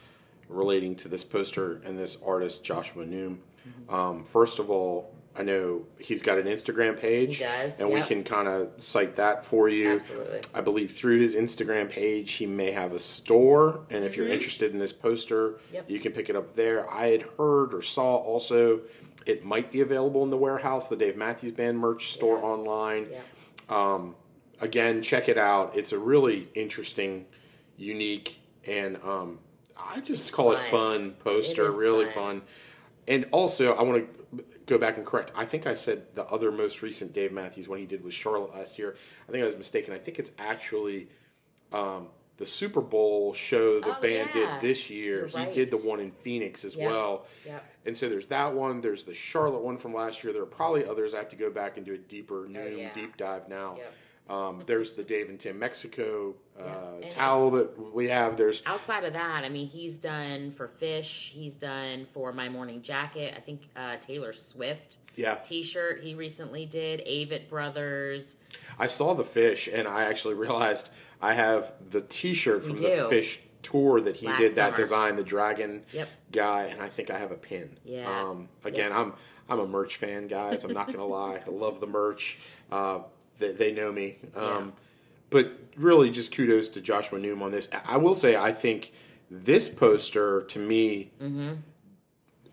relating 0.50 0.96
to 0.96 1.08
this 1.08 1.24
poster 1.24 1.82
and 1.84 1.98
this 1.98 2.18
artist 2.26 2.64
Joshua 2.64 3.06
Noom. 3.06 3.38
Mm-hmm. 3.68 3.94
Um, 3.94 4.24
first 4.24 4.60
of 4.60 4.70
all, 4.70 5.14
I 5.40 5.44
know 5.44 5.84
he's 6.00 6.24
got 6.24 6.38
an 6.40 6.46
Instagram 6.48 7.00
page, 7.00 7.38
He 7.38 7.44
does, 7.44 7.80
and 7.80 7.92
we 7.92 8.02
can 8.02 8.24
kind 8.24 8.48
of 8.48 8.72
cite 8.78 9.18
that 9.18 9.46
for 9.46 9.70
you. 9.70 9.94
Absolutely. 9.94 10.42
I 10.54 10.62
believe 10.62 10.92
through 10.92 11.20
his 11.20 11.36
Instagram 11.36 11.90
page, 11.90 12.34
he 12.34 12.46
may 12.48 12.72
have 12.72 12.92
a 12.92 13.00
store, 13.00 13.82
and 13.92 14.04
if 14.04 14.18
you're 14.18 14.28
interested 14.28 14.72
in 14.74 14.80
this 14.80 14.94
poster, 14.94 15.50
Mm-hmm. 15.52 15.76
Yep. 15.76 15.90
you 15.90 16.00
can 16.00 16.12
pick 16.14 16.30
it 16.30 16.36
up 16.36 16.56
there. 16.56 16.90
I 16.90 17.10
had 17.10 17.22
heard 17.38 17.74
or 17.74 17.82
saw 17.82 18.16
also 18.18 18.82
it 19.26 19.44
might 19.46 19.72
be 19.72 19.82
available 19.82 20.24
in 20.24 20.30
the 20.30 20.38
warehouse, 20.38 20.88
the 20.88 20.96
Dave 20.96 21.18
Matthews 21.18 21.52
Band 21.52 21.78
merch 21.78 22.14
store 22.14 22.38
online. 22.44 23.08
Yeah. 23.12 24.00
Again, 24.60 25.04
check 25.04 25.30
it 25.30 25.38
out. 25.38 25.76
It's 25.76 25.92
a 25.92 26.00
really 26.00 26.48
interesting, 26.56 27.26
unique, 27.78 28.40
and 28.66 28.98
um, 29.04 29.38
I 29.78 30.00
just 30.00 30.34
call 30.34 30.52
it 30.54 30.60
fun. 30.60 31.12
fun 31.12 31.16
poster. 31.24 31.68
It 31.68 31.76
really 31.76 32.06
fun. 32.06 32.14
fun. 32.14 32.42
And 33.08 33.26
also, 33.32 33.76
I 33.76 33.84
want 33.84 34.04
to 34.12 34.26
go 34.66 34.78
back 34.78 34.98
and 34.98 35.06
correct. 35.06 35.32
I 35.36 35.46
think 35.46 35.66
I 35.68 35.74
said 35.74 36.16
the 36.16 36.26
other 36.26 36.52
most 36.52 36.82
recent 36.82 37.14
Dave 37.14 37.32
Matthews 37.32 37.68
one 37.68 37.80
he 37.80 37.86
did 37.86 38.04
was 38.04 38.14
Charlotte 38.14 38.54
last 38.56 38.78
year. 38.80 38.96
I 39.28 39.32
think 39.32 39.44
I 39.44 39.46
was 39.46 39.58
mistaken. 39.58 39.94
I 39.94 39.98
think 39.98 40.20
it's 40.20 40.32
actually 40.38 41.08
um, 41.74 42.08
the 42.38 42.46
Super 42.46 42.82
Bowl 42.82 43.34
show 43.34 43.80
the 43.80 43.98
Oh, 43.98 44.02
band 44.02 44.30
yeah. 44.36 44.60
did 44.60 44.62
this 44.62 44.90
year. 44.90 45.28
You're 45.28 45.46
He 45.46 45.52
did 45.52 45.72
the 45.72 45.78
one 45.78 46.00
in 46.00 46.12
Phoenix 46.12 46.64
as 46.66 46.76
Yep. 46.76 46.90
well. 46.90 47.26
Yep. 47.46 47.66
And 47.86 47.98
so 47.98 48.10
there's 48.10 48.28
that 48.28 48.54
one. 48.54 48.82
There's 48.82 49.06
the 49.06 49.14
Charlotte 49.14 49.62
one 49.64 49.78
from 49.78 49.94
last 49.94 50.24
year. 50.24 50.34
There 50.34 50.42
are 50.44 50.46
probably 50.46 50.86
others. 50.86 51.14
I 51.14 51.18
have 51.18 51.30
to 51.30 51.36
go 51.36 51.50
back 51.50 51.78
and 51.78 51.86
do 51.86 51.94
a 51.94 51.98
deeper, 51.98 52.46
new, 52.48 52.60
Oh, 52.60 52.68
yeah. 52.68 52.94
deep 52.94 53.18
dive 53.18 53.48
now. 53.50 53.78
Yep. 53.78 53.94
Um, 54.30 54.64
there's 54.66 54.92
the 54.94 55.04
Dave 55.04 55.30
and 55.30 55.40
Tim 55.40 55.58
Mexico 55.58 56.36
uh, 56.60 57.10
towel 57.10 57.52
that 57.52 57.94
we 57.94 58.08
have. 58.10 58.38
There's 58.38 58.62
outside 58.66 59.04
of 59.04 59.14
that, 59.14 59.44
I 59.44 59.50
mean, 59.50 59.68
he's 59.68 59.98
done 59.98 60.52
for 60.52 60.68
Phish. 60.68 61.32
He's 61.32 61.56
done 61.56 62.06
for 62.06 62.34
My 62.34 62.50
Morning 62.50 62.82
Jacket. 62.82 63.34
I 63.38 63.40
think 63.40 63.70
uh, 63.76 63.98
Taylor 64.00 64.34
Swift 64.34 64.98
yeah. 65.16 65.36
T-shirt 65.36 66.02
he 66.04 66.14
recently 66.14 66.66
did. 66.66 67.04
Avett 67.06 67.50
Brothers. 67.50 68.38
I 68.78 68.88
saw 68.88 69.14
the 69.16 69.24
Phish, 69.24 69.72
and 69.74 69.88
I 69.88 70.04
actually 70.04 70.36
realized 70.36 70.92
I 71.22 71.34
have 71.34 71.74
the 71.90 72.02
T-shirt 72.02 72.64
from 72.64 72.78
the 72.78 72.84
Phish 73.12 73.40
tour 73.64 74.00
that 74.02 74.16
he 74.18 74.28
Last 74.28 74.40
did 74.40 74.52
that 74.52 74.66
summer. 74.72 74.78
design, 74.78 75.16
the 75.16 75.24
dragon 75.24 75.84
Yep. 75.92 76.08
guy, 76.32 76.64
and 76.66 76.82
I 76.82 76.88
think 76.90 77.10
I 77.10 77.18
have 77.18 77.32
a 77.32 77.36
pin. 77.36 77.76
Yeah. 77.84 78.08
Um, 78.24 78.48
again, 78.64 78.92
I'm 78.94 79.14
I'm 79.50 79.60
a 79.60 79.68
merch 79.68 79.96
fan, 79.96 80.28
guys. 80.28 80.64
I'm 80.66 80.74
not 80.74 80.88
gonna 80.88 81.06
lie. 81.06 81.42
I 81.46 81.50
love 81.50 81.80
the 81.80 81.88
merch. 81.88 82.38
Uh, 82.72 83.00
they, 83.40 83.54
they 83.54 83.72
know 83.72 83.92
me. 83.92 84.18
Um, 84.36 84.44
Yeah. 84.44 84.66
But 85.30 85.52
really, 85.76 86.10
just 86.10 86.34
kudos 86.36 86.70
to 86.70 86.82
Joshua 86.82 87.20
Noom 87.20 87.42
on 87.42 87.52
this. 87.52 87.68
I 87.86 87.98
will 87.98 88.16
say, 88.16 88.36
I 88.36 88.52
think 88.54 88.92
this 89.30 89.68
poster 89.70 90.42
to 90.42 90.60
me 90.60 91.12
Mm-hmm. 91.22 91.54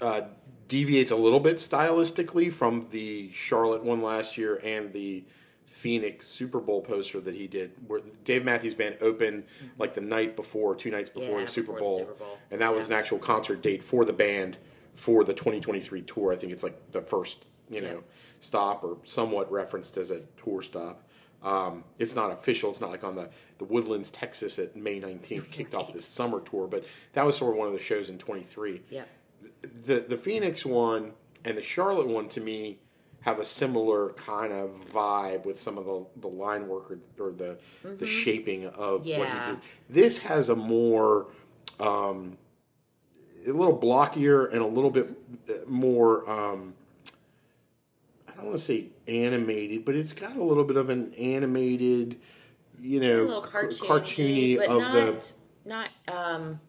uh, 0.03 0.23
deviates 0.67 1.11
a 1.11 1.17
little 1.17 1.41
bit 1.41 1.57
stylistically 1.57 2.53
from 2.53 2.89
the 2.91 3.31
Charlotte 3.33 3.85
one 3.85 4.03
last 4.03 4.39
year 4.39 4.61
and 4.65 4.93
the 4.93 5.23
Phoenix 5.67 6.27
Super 6.27 6.59
Bowl 6.59 6.81
poster 6.81 7.21
that 7.21 7.35
he 7.35 7.47
did, 7.47 7.73
where 7.87 8.01
Dave 8.25 8.45
Matthews 8.45 8.75
Band 8.75 8.97
opened 9.01 9.45
like 9.79 9.95
the 9.95 10.01
night 10.01 10.37
before, 10.37 10.75
two 10.75 10.91
nights 10.91 11.11
before, 11.11 11.39
Yeah, 11.41 11.45
the, 11.45 11.51
Super 11.51 11.73
before 11.75 11.79
the 11.79 11.85
Bowl, 11.85 11.99
Super 11.99 12.13
Bowl. 12.15 12.39
and 12.51 12.61
that 12.61 12.75
was 12.75 12.87
an 12.89 12.95
actual 12.95 13.19
concert 13.19 13.63
date 13.63 13.85
for 13.85 14.05
the 14.05 14.13
band 14.13 14.57
for 14.95 15.23
the 15.23 15.33
2023 15.35 16.03
tour. 16.03 16.33
I 16.33 16.37
think 16.37 16.53
it's 16.53 16.63
like 16.63 16.93
the 16.93 17.03
first, 17.03 17.47
you 17.71 17.81
know, 17.81 17.89
Yeah. 17.89 18.01
stop 18.41 18.83
or 18.85 18.99
somewhat 19.05 19.51
referenced 19.53 19.97
as 19.97 20.11
a 20.11 20.21
tour 20.37 20.63
stop. 20.63 21.03
Um, 21.45 21.85
it's 21.99 22.15
not 22.17 22.33
official. 22.33 22.71
It's 22.71 22.81
not 22.81 22.91
like 22.91 23.05
on 23.05 23.17
the, 23.17 23.29
the 23.59 23.65
Woodlands, 23.65 24.11
Texas 24.11 24.59
at 24.59 24.75
May 24.75 24.99
19th 25.01 25.51
kicked 25.51 25.75
off 25.75 25.87
Right. 25.89 25.95
this 25.97 26.05
summer 26.07 26.41
tour, 26.41 26.67
but 26.67 26.85
that 27.13 27.25
was 27.27 27.37
sort 27.37 27.53
of 27.53 27.59
one 27.59 27.67
of 27.69 27.75
the 27.75 27.81
shows 27.81 28.09
in 28.09 28.19
23 28.19 28.81
Yeah. 28.91 29.05
the 29.85 30.01
the 30.01 30.17
Phoenix 30.17 30.65
one 30.65 31.13
and 31.45 31.57
the 31.59 31.63
Charlotte 31.63 32.09
one 32.09 32.29
to 32.31 32.41
me 32.41 32.79
have 33.21 33.39
a 33.39 33.45
similar 33.45 34.11
kind 34.15 34.53
of 34.53 34.71
vibe 34.93 35.45
with 35.47 35.59
some 35.59 35.79
of 35.79 35.85
the, 35.87 36.07
the 36.21 36.27
line 36.29 36.67
work 36.69 36.91
or, 36.91 36.99
or 37.27 37.33
the 37.33 37.59
the 37.83 38.07
shaping 38.07 38.67
of 38.67 39.01
what 39.01 39.07
Yeah. 39.07 39.47
he 39.47 39.53
did. 39.53 39.61
This 39.89 40.19
has 40.25 40.49
a 40.49 40.57
more 40.57 41.29
um, 41.81 42.39
a 43.47 43.51
little 43.53 43.77
blockier 43.79 44.51
and 44.51 44.61
a 44.63 44.67
little 44.67 44.91
bit 44.91 45.11
uh, 45.49 45.53
more 45.67 46.29
um, 46.31 46.75
I 48.35 48.39
don't 48.39 48.47
want 48.47 48.59
to 48.59 48.65
say 48.65 48.87
animated, 49.09 49.85
but 49.85 49.95
it's 49.95 50.13
got 50.13 50.37
a 50.37 50.43
little 50.43 50.65
bit 50.65 50.77
of 50.77 50.91
an 50.91 51.15
animated, 51.15 52.19
you 52.81 53.01
know, 53.01 53.23
a 53.23 53.27
little 53.27 53.45
c- 53.45 53.87
cartoony, 53.87 54.59
of 54.59 54.81
not 54.81 54.93
the 54.93 55.35
not 55.65 55.89
um 56.09 56.61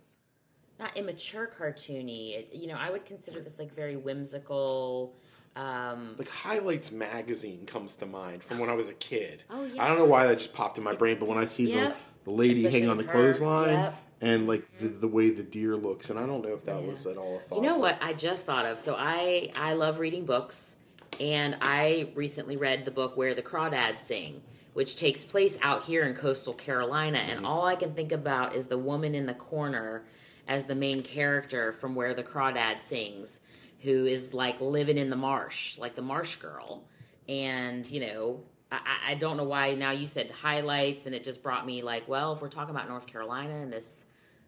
not 0.80 0.95
immature 0.95 1.49
cartoony. 1.58 2.36
It, 2.38 2.49
you 2.54 2.67
know, 2.67 2.75
I 2.75 2.89
would 2.91 3.06
consider 3.06 3.41
this 3.41 3.60
like 3.60 3.73
very 3.73 3.95
whimsical. 3.95 5.15
Um, 5.56 6.15
like 6.17 6.28
highlights 6.30 6.91
magazine 6.91 7.65
comes 7.65 7.95
to 7.97 8.06
mind 8.06 8.43
from 8.43 8.60
when 8.60 8.69
I 8.69 8.73
was 8.73 8.89
a 8.89 8.93
kid. 8.93 9.43
Oh, 9.49 9.63
yeah. 9.63 9.82
I 9.84 9.88
don't 9.88 9.97
know 9.97 10.04
why 10.06 10.28
that 10.28 10.38
just 10.38 10.54
popped 10.54 10.78
in 10.78 10.84
my 10.84 10.93
brain, 10.93 11.17
but 11.17 11.30
when 11.30 11.38
I 11.38 11.45
see 11.45 11.71
Yep. 11.73 11.95
the, 12.25 12.32
the 12.32 12.36
lady 12.36 12.63
hanging 12.63 12.89
on 12.89 12.97
the 12.97 13.04
her, 13.04 13.12
clothesline 13.13 13.69
yep. 13.69 13.95
and 14.19 14.47
like 14.47 14.80
the, 14.80 14.89
the 14.89 15.08
way 15.08 15.30
the 15.30 15.43
deer 15.43 15.78
looks, 15.78 16.10
and 16.10 16.19
I 16.19 16.25
don't 16.25 16.41
know 16.45 16.54
if 16.54 16.65
that 16.65 16.86
was 16.86 17.06
at 17.06 17.15
all 17.15 17.38
a 17.38 17.39
thought. 17.39 17.56
You 17.56 17.62
know 17.62 17.78
what 17.78 17.97
I 18.01 18.12
just 18.12 18.45
thought 18.45 18.65
of? 18.65 18.80
So 18.82 18.97
I 18.99 19.49
I 19.56 19.75
love 19.75 19.99
reading 19.99 20.25
books, 20.25 20.75
and 21.19 21.58
I 21.62 22.12
recently 22.15 22.58
read 22.58 22.86
the 22.86 22.91
book 22.91 23.15
Where 23.15 23.34
the 23.34 23.41
Crawdads 23.41 23.99
Sing, 23.99 24.41
which 24.73 24.95
takes 24.95 25.23
place 25.23 25.58
out 25.62 25.84
here 25.84 26.04
in 26.04 26.15
coastal 26.15 26.54
Carolina, 26.54 27.19
and 27.19 27.38
mm-hmm. 27.38 27.45
all 27.45 27.65
I 27.65 27.75
can 27.75 27.93
think 27.93 28.12
about 28.12 28.56
is 28.56 28.67
the 28.67 28.78
woman 28.78 29.15
in 29.15 29.25
the 29.25 29.34
corner 29.34 30.04
as 30.47 30.65
the 30.65 30.75
main 30.75 31.01
character 31.04 31.71
from 31.71 31.95
Where 31.95 32.13
the 32.13 32.23
Crawdad 32.23 32.82
Sings, 32.82 33.41
who 33.82 34.06
is 34.06 34.34
like 34.34 34.60
living 34.62 34.97
in 34.97 35.10
the 35.10 35.15
marsh, 35.15 35.78
like 35.78 35.95
the 35.95 36.01
marsh 36.01 36.36
girl, 36.38 36.84
and 37.28 37.89
you 37.89 38.01
know. 38.01 38.43
I, 38.71 38.78
I- 38.78 39.12
I 39.12 39.15
don't 39.15 39.38
know 39.38 39.43
why 39.43 39.75
now 39.75 39.91
you 39.91 40.08
said 40.08 40.32
highlights 40.32 41.06
and 41.06 41.13
it 41.13 41.23
just 41.23 41.43
brought 41.43 41.67
me 41.67 41.84
like 41.84 42.08
well 42.08 42.34
if 42.34 42.41
we're 42.41 42.49
talking 42.49 42.75
about 42.75 42.89
North 42.89 43.06
Carolina 43.06 43.54
and 43.54 43.71
this 43.71 44.06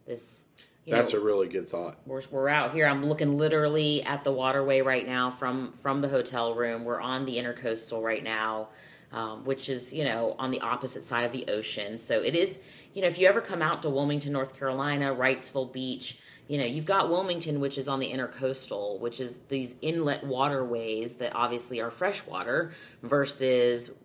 this 0.07 0.45
you 0.87 0.93
That's 0.93 1.11
know, 1.11 1.19
a 1.19 1.21
really 1.21 1.49
good 1.49 1.67
thought. 1.67 1.97
we're, 2.05 2.21
we're 2.31 2.47
out 2.47 2.73
here. 2.73 2.87
I'm 2.87 3.05
looking 3.05 3.37
literally 3.37 4.03
at 4.03 4.23
the 4.23 4.31
waterway 4.31 4.79
right 4.79 5.05
now 5.05 5.29
from 5.29 5.73
from 5.73 5.99
the 5.99 6.07
hotel 6.07 6.55
room. 6.55 6.85
We're 6.85 7.01
on 7.01 7.25
the 7.25 7.35
intercoastal 7.35 8.01
right 8.01 8.23
now, 8.23 8.69
um, 9.11 9.43
which 9.43 9.67
is 9.67 9.93
you 9.93 10.05
know 10.05 10.37
on 10.39 10.49
the 10.49 10.61
opposite 10.61 11.03
side 11.03 11.25
of 11.25 11.33
the 11.33 11.45
ocean. 11.49 11.97
So 11.97 12.21
it 12.23 12.35
is 12.35 12.61
you 12.93 13.01
know 13.01 13.09
if 13.09 13.19
you 13.19 13.27
ever 13.27 13.41
come 13.41 13.61
out 13.61 13.81
to 13.81 13.89
Wilmington, 13.89 14.31
North 14.31 14.57
Carolina, 14.57 15.13
Wrightsville 15.13 15.73
Beach, 15.73 16.21
you 16.47 16.57
know 16.57 16.63
you've 16.63 16.85
got 16.85 17.09
Wilmington, 17.09 17.59
which 17.59 17.77
is 17.77 17.89
on 17.89 17.99
the 17.99 18.09
intercoastal, 18.09 19.01
which 19.01 19.19
is 19.19 19.41
these 19.41 19.75
inlet 19.81 20.23
waterways 20.23 21.15
that 21.15 21.35
obviously 21.35 21.81
are 21.81 21.91
freshwater 21.91 22.71
versus 23.03 23.99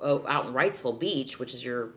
oh, 0.00 0.24
out 0.26 0.46
in 0.46 0.54
Wrightsville 0.54 0.98
Beach, 0.98 1.38
which 1.38 1.52
is 1.52 1.62
your 1.62 1.90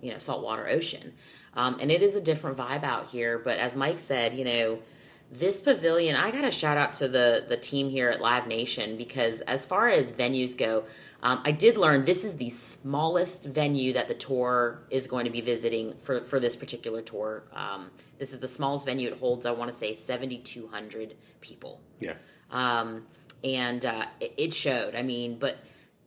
you 0.00 0.10
know 0.10 0.18
saltwater 0.18 0.66
ocean. 0.68 1.12
Um, 1.56 1.78
and 1.80 1.90
it 1.90 2.02
is 2.02 2.16
a 2.16 2.20
different 2.20 2.56
vibe 2.56 2.82
out 2.82 3.08
here. 3.08 3.38
But 3.38 3.58
as 3.58 3.76
Mike 3.76 3.98
said, 3.98 4.34
you 4.34 4.44
know, 4.44 4.78
this 5.30 5.60
pavilion, 5.60 6.16
I 6.16 6.30
got 6.30 6.42
to 6.42 6.50
shout 6.50 6.76
out 6.76 6.92
to 6.94 7.08
the 7.08 7.44
the 7.48 7.56
team 7.56 7.88
here 7.90 8.08
at 8.10 8.20
Live 8.20 8.46
Nation 8.46 8.96
because 8.96 9.40
as 9.42 9.64
far 9.64 9.88
as 9.88 10.12
venues 10.12 10.56
go, 10.56 10.84
um, 11.22 11.40
I 11.44 11.50
did 11.52 11.76
learn 11.76 12.04
this 12.04 12.24
is 12.24 12.36
the 12.36 12.50
smallest 12.50 13.46
venue 13.46 13.92
that 13.94 14.06
the 14.08 14.14
tour 14.14 14.82
is 14.90 15.06
going 15.06 15.24
to 15.24 15.30
be 15.30 15.40
visiting 15.40 15.94
for 15.96 16.20
for 16.20 16.38
this 16.38 16.56
particular 16.56 17.00
tour. 17.02 17.44
Um, 17.52 17.90
this 18.18 18.32
is 18.32 18.40
the 18.40 18.48
smallest 18.48 18.84
venue. 18.86 19.08
It 19.08 19.18
holds, 19.18 19.46
I 19.46 19.50
want 19.52 19.72
to 19.72 19.76
say, 19.76 19.92
seventy 19.94 20.38
two 20.38 20.68
hundred 20.68 21.14
people 21.40 21.80
Yeah. 22.00 22.14
um, 22.50 23.06
and 23.42 23.84
uh, 23.84 24.06
it, 24.20 24.34
it 24.36 24.54
showed. 24.54 24.94
I 24.94 25.02
mean, 25.02 25.38
but 25.38 25.56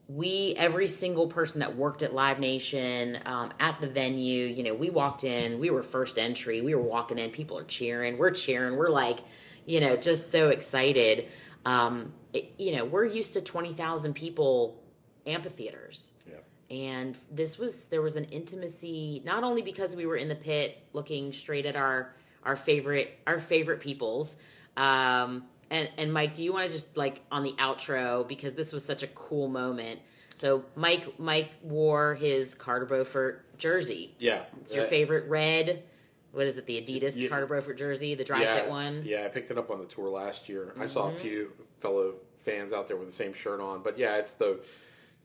we, 0.07 0.53
every 0.57 0.87
single 0.87 1.27
person 1.27 1.59
that 1.59 1.75
worked 1.75 2.01
at 2.01 2.13
Live 2.13 2.39
Nation 2.39 3.19
um, 3.25 3.51
at 3.59 3.81
the 3.81 3.87
venue, 3.87 4.45
you 4.45 4.63
know, 4.63 4.73
we 4.73 4.89
walked 4.89 5.23
in, 5.23 5.59
we 5.59 5.69
were 5.69 5.83
first 5.83 6.17
entry, 6.17 6.61
we 6.61 6.73
were 6.75 6.81
walking 6.81 7.17
in, 7.17 7.29
people 7.31 7.57
are 7.57 7.65
cheering, 7.65 8.17
we're 8.17 8.31
cheering, 8.31 8.77
we're 8.77 8.89
like, 8.89 9.19
you 9.65 9.79
know, 9.81 9.97
just 9.97 10.31
so 10.31 10.49
excited. 10.49 11.27
Um, 11.65 12.13
it, 12.31 12.53
you 12.57 12.75
know, 12.77 12.85
we're 12.85 13.05
used 13.05 13.33
to 13.33 13.41
twenty 13.41 13.73
thousand 13.73 14.13
people 14.13 14.81
amphitheaters 15.25 16.13
Yeah. 16.25 16.35
and 16.69 17.17
this 17.29 17.57
was 17.57 17.85
there 17.87 18.01
was 18.01 18.15
an 18.15 18.23
intimacy 18.25 19.21
not 19.25 19.43
only 19.43 19.61
because 19.61 19.93
we 19.93 20.05
were 20.05 20.15
in 20.15 20.29
the 20.29 20.35
pit 20.35 20.81
looking 20.93 21.33
straight 21.33 21.65
at 21.65 21.75
our 21.75 22.15
our 22.43 22.55
favorite 22.55 23.19
our 23.27 23.37
favorite 23.37 23.81
peoples 23.81 24.37
um 24.77 25.43
and 25.69 25.89
and 25.97 26.13
mike 26.13 26.33
do 26.35 26.43
you 26.43 26.53
want 26.53 26.65
to 26.67 26.71
just 26.71 26.95
like 26.97 27.21
on 27.31 27.43
the 27.43 27.53
outro 27.53 28.27
because 28.27 28.53
this 28.53 28.71
was 28.73 28.83
such 28.85 29.03
a 29.03 29.07
cool 29.07 29.47
moment 29.47 29.99
so 30.35 30.63
mike 30.75 31.19
mike 31.19 31.51
wore 31.61 32.15
his 32.15 32.53
carter 32.55 32.85
beauford 32.85 33.41
jersey 33.57 34.13
Yeah. 34.19 34.43
it's 34.61 34.73
your 34.73 34.85
favorite 34.85 35.27
red 35.29 35.83
what 36.31 36.45
is 36.45 36.57
it 36.57 36.65
the 36.67 36.79
adidas 36.81 37.27
carter 37.29 37.47
beauford 37.47 37.77
jersey 37.77 38.13
the 38.15 38.23
dry 38.23 38.41
yeah, 38.41 38.55
fit 38.61 38.69
one 38.69 38.93
Mm-hmm. 38.99 39.07
Yeah, 39.07 39.23
I 39.25 39.27
picked 39.29 39.49
it 39.51 39.57
up 39.57 39.71
on 39.71 39.79
the 39.79 39.85
tour 39.85 40.09
last 40.09 40.47
year. 40.49 40.73
I 40.79 40.85
saw 40.85 41.07
a 41.09 41.11
few 41.11 41.51
fellow 41.79 42.13
fans 42.39 42.71
out 42.73 42.87
there 42.87 42.95
with 42.97 43.07
the 43.07 43.13
same 43.13 43.33
shirt 43.33 43.59
on, 43.59 43.81
but 43.83 43.97
yeah, 43.97 44.17
it's 44.17 44.33
the 44.33 44.59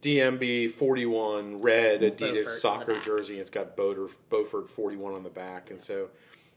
DMB 0.00 0.72
41 0.72 1.60
red 1.60 2.00
Adidas 2.00 2.44
the 2.44 2.50
soccer 2.50 2.98
jersey. 3.00 3.38
It's 3.38 3.50
got 3.50 3.76
Boder, 3.76 4.08
Beauford 4.30 4.68
41 4.68 5.14
on 5.14 5.22
the 5.22 5.30
back, 5.30 5.70
and 5.70 5.80
so 5.80 6.08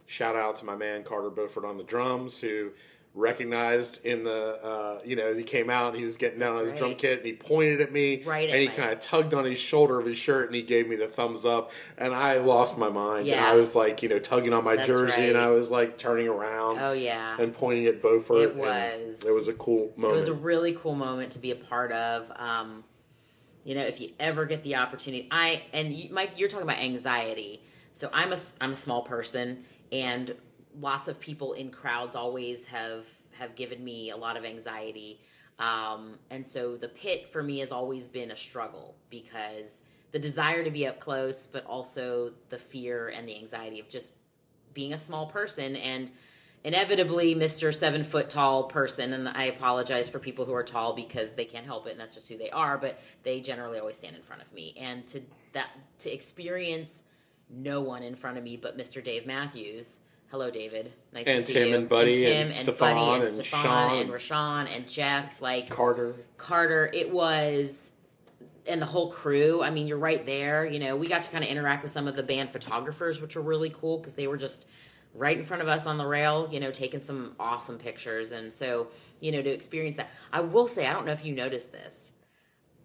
shout 0.08 0.36
out 0.36 0.56
to 0.58 0.66
my 0.66 0.76
man 0.76 1.04
Carter 1.04 1.30
Beauford 1.30 1.66
on 1.66 1.78
the 1.78 1.84
drums 1.84 2.40
who 2.40 2.72
recognized 3.16 4.06
in 4.06 4.26
the 4.26 4.60
uh, 4.62 5.00
you 5.06 5.16
know 5.16 5.26
as 5.26 5.38
he 5.38 5.44
came 5.44 5.70
out 5.70 5.90
and 5.90 5.98
he 5.98 6.04
was 6.04 6.18
getting 6.18 6.38
down 6.40 6.50
on 6.52 6.58
That's 6.58 6.72
his 6.72 6.80
drum 6.80 6.96
kit 6.96 7.20
and 7.20 7.26
he 7.26 7.34
pointed 7.34 7.80
at 7.80 7.92
me 7.94 8.22
Right 8.24 8.50
at 8.50 8.54
and 8.56 8.62
he 8.62 8.68
kind 8.68 8.92
of 8.92 9.00
tugged 9.00 9.34
on 9.34 9.46
his 9.46 9.58
shoulder 9.58 10.00
of 10.00 10.06
his 10.06 10.18
shirt 10.18 10.48
and 10.48 10.56
he 10.56 10.62
gave 10.62 10.88
me 10.90 10.98
the 10.98 11.08
thumbs 11.08 11.46
up 11.46 11.72
and 11.98 12.14
I 12.14 12.40
lost 12.40 12.78
my 12.78 12.90
mind 12.90 13.20
and 13.20 13.28
Yeah. 13.28 13.50
I 13.50 13.56
was 13.56 13.74
like 13.74 14.04
you 14.04 14.10
know 14.10 14.20
tugging 14.20 14.52
on 14.54 14.66
my 14.66 14.76
That's 14.76 14.88
jersey 14.88 15.30
and. 15.30 15.38
I 15.38 15.48
was 15.48 15.72
like 15.72 15.98
turning 15.98 16.28
around 16.28 16.80
oh 16.80 16.92
yeah 16.92 17.38
and 17.40 17.54
pointing 17.54 17.86
at 17.86 18.02
Beauford. 18.02 18.42
It 18.42 18.56
was. 18.56 19.24
It 19.26 19.32
was 19.34 19.48
a 19.48 19.54
cool 19.54 19.92
moment 19.96 20.14
It 20.14 20.16
was 20.16 20.28
a 20.28 20.34
really 20.34 20.74
cool 20.74 20.96
moment 20.96 21.32
to 21.34 21.40
be 21.40 21.52
a 21.52 21.56
part 21.56 21.92
of. 21.94 22.32
Um, 22.36 22.84
you 23.64 23.76
know, 23.76 23.82
if 23.82 24.00
you 24.00 24.10
ever 24.20 24.46
get 24.46 24.64
the 24.64 24.76
opportunity, 24.76 25.28
I 25.32 25.64
and 25.74 25.92
you, 25.94 26.14
Mike, 26.14 26.32
you're 26.38 26.48
talking 26.50 26.68
about 26.68 26.80
anxiety. 26.80 27.64
So 27.94 28.10
I'm 28.14 28.32
a 28.32 28.38
I'm 28.62 28.74
a 28.74 28.76
small 28.76 29.02
person, 29.02 29.66
and 29.92 30.36
lots 30.80 31.08
of 31.08 31.20
people 31.20 31.54
in 31.54 31.72
crowds 31.72 32.16
always 32.16 32.68
have 32.68 33.08
have 33.38 33.56
given 33.56 33.84
me 33.84 34.10
a 34.12 34.18
lot 34.18 34.38
of 34.38 34.46
anxiety. 34.46 35.20
Um, 35.60 36.18
and 36.30 36.46
so 36.46 36.76
the 36.76 36.88
pit 36.88 37.28
for 37.28 37.44
me 37.44 37.60
has 37.60 37.72
always 37.72 38.08
been 38.08 38.32
a 38.32 38.36
struggle 38.36 38.96
because 39.10 39.84
the 40.12 40.20
desire 40.20 40.64
to 40.64 40.72
be 40.72 40.88
up 40.88 41.00
close, 41.00 41.48
but 41.48 41.66
also 41.66 42.32
the 42.50 42.58
fear 42.58 43.10
and 43.10 43.28
the 43.28 43.36
anxiety 43.38 43.80
of 43.80 43.90
just 43.90 44.12
being 44.74 44.94
a 44.94 44.98
small 44.98 45.26
person 45.26 45.76
and 45.76 46.12
inevitably 46.64 47.36
Mr. 47.36 47.74
Seven 47.74 48.04
Foot 48.04 48.30
Tall 48.30 48.64
person. 48.64 49.14
And 49.14 49.30
I 49.30 49.46
apologize 49.46 50.10
for 50.10 50.20
people 50.20 50.46
who 50.46 50.54
are 50.54 50.64
tall 50.64 50.94
because 50.94 51.36
they 51.36 51.46
can't 51.46 51.66
help 51.66 51.88
it 51.88 51.92
and 51.92 52.00
that's 52.00 52.16
just 52.16 52.30
who 52.30 52.38
they 52.38 52.50
are, 52.50 52.78
but 52.78 53.00
they 53.24 53.40
generally 53.40 53.80
always 53.80 53.98
stand 53.98 54.16
in 54.16 54.22
front 54.22 54.42
of 54.42 54.52
me. 54.54 54.74
And 54.80 55.06
to 55.08 55.22
that 55.54 55.70
to 56.00 56.14
experience 56.14 57.06
no 57.50 57.82
one 57.82 58.02
in 58.02 58.16
front 58.16 58.38
of 58.38 58.44
me 58.44 58.58
but 58.58 58.78
Mr. 58.78 59.04
Dave 59.04 59.26
Matthews. 59.26 60.02
Hello, 60.36 60.52
David. 60.52 60.92
Nice 61.14 61.28
And 61.28 61.46
to 61.46 61.48
see 61.48 61.54
Tim 61.54 61.70
you. 61.70 61.76
and 61.78 61.88
Buddy 61.88 62.16
Tim 62.16 62.26
and 62.26 62.40
and 62.40 62.50
Stefan 62.50 62.94
Buddy 62.96 63.10
and, 63.16 63.24
and 63.24 63.34
Stefan 63.34 63.64
Sean. 63.64 64.02
and 64.02 64.10
Rashawn 64.10 64.76
and 64.76 64.86
Jeff. 64.86 65.42
Like 65.42 65.70
Carter. 65.70 66.14
Carter, 66.36 66.92
it 66.94 67.10
was 67.10 67.94
and 68.68 68.82
the 68.82 68.86
whole 68.86 69.10
crew. 69.10 69.64
I 69.64 69.70
mean, 69.70 69.88
you're 69.88 69.98
right 69.98 70.26
there. 70.26 70.66
You 70.66 70.80
know, 70.80 70.98
we 70.98 71.08
got 71.08 71.24
to 71.24 71.32
kind 71.32 71.42
of 71.42 71.50
interact 71.50 71.84
with 71.84 71.92
some 71.94 72.06
of 72.06 72.18
the 72.18 72.22
band 72.22 72.50
photographers, 72.50 73.22
which 73.22 73.38
were 73.38 73.42
really 73.42 73.70
cool 73.70 73.98
because 73.98 74.16
they 74.16 74.28
were 74.28 74.36
just 74.36 74.68
right 75.14 75.38
in 75.38 75.44
front 75.46 75.64
of 75.64 75.70
us 75.70 75.88
on 75.88 75.98
the 75.98 76.06
rail, 76.06 76.50
you 76.52 76.60
know, 76.60 76.70
taking 76.70 77.00
some 77.00 77.36
awesome 77.40 77.78
pictures. 77.78 78.34
And 78.34 78.52
so, 78.52 78.88
you 79.22 79.32
know, 79.32 79.42
to 79.42 79.50
experience 79.50 79.96
that, 79.96 80.10
I 80.34 80.42
will 80.42 80.68
say, 80.68 80.86
I 80.86 80.92
don't 80.92 81.06
know 81.06 81.14
if 81.14 81.24
you 81.24 81.34
noticed 81.34 81.72
this. 81.72 82.12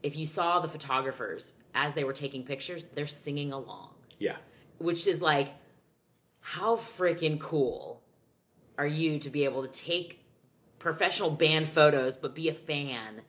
If 0.04 0.16
you 0.16 0.24
saw 0.24 0.60
the 0.60 0.68
photographers 0.68 1.54
as 1.74 1.94
they 1.94 2.04
were 2.04 2.12
taking 2.12 2.44
pictures, 2.44 2.84
they're 2.94 3.08
singing 3.08 3.52
along, 3.52 3.94
Yeah. 4.20 4.36
which 4.78 5.08
is 5.08 5.20
like, 5.20 5.54
how 6.50 6.74
freaking 6.74 7.38
cool 7.38 8.02
are 8.76 8.86
you 8.86 9.20
to 9.20 9.30
be 9.30 9.44
able 9.44 9.62
to 9.62 9.68
take 9.68 10.24
professional 10.80 11.30
band 11.30 11.68
photos, 11.68 12.16
but 12.16 12.34
be 12.34 12.48
a 12.48 12.52
fan 12.52 13.22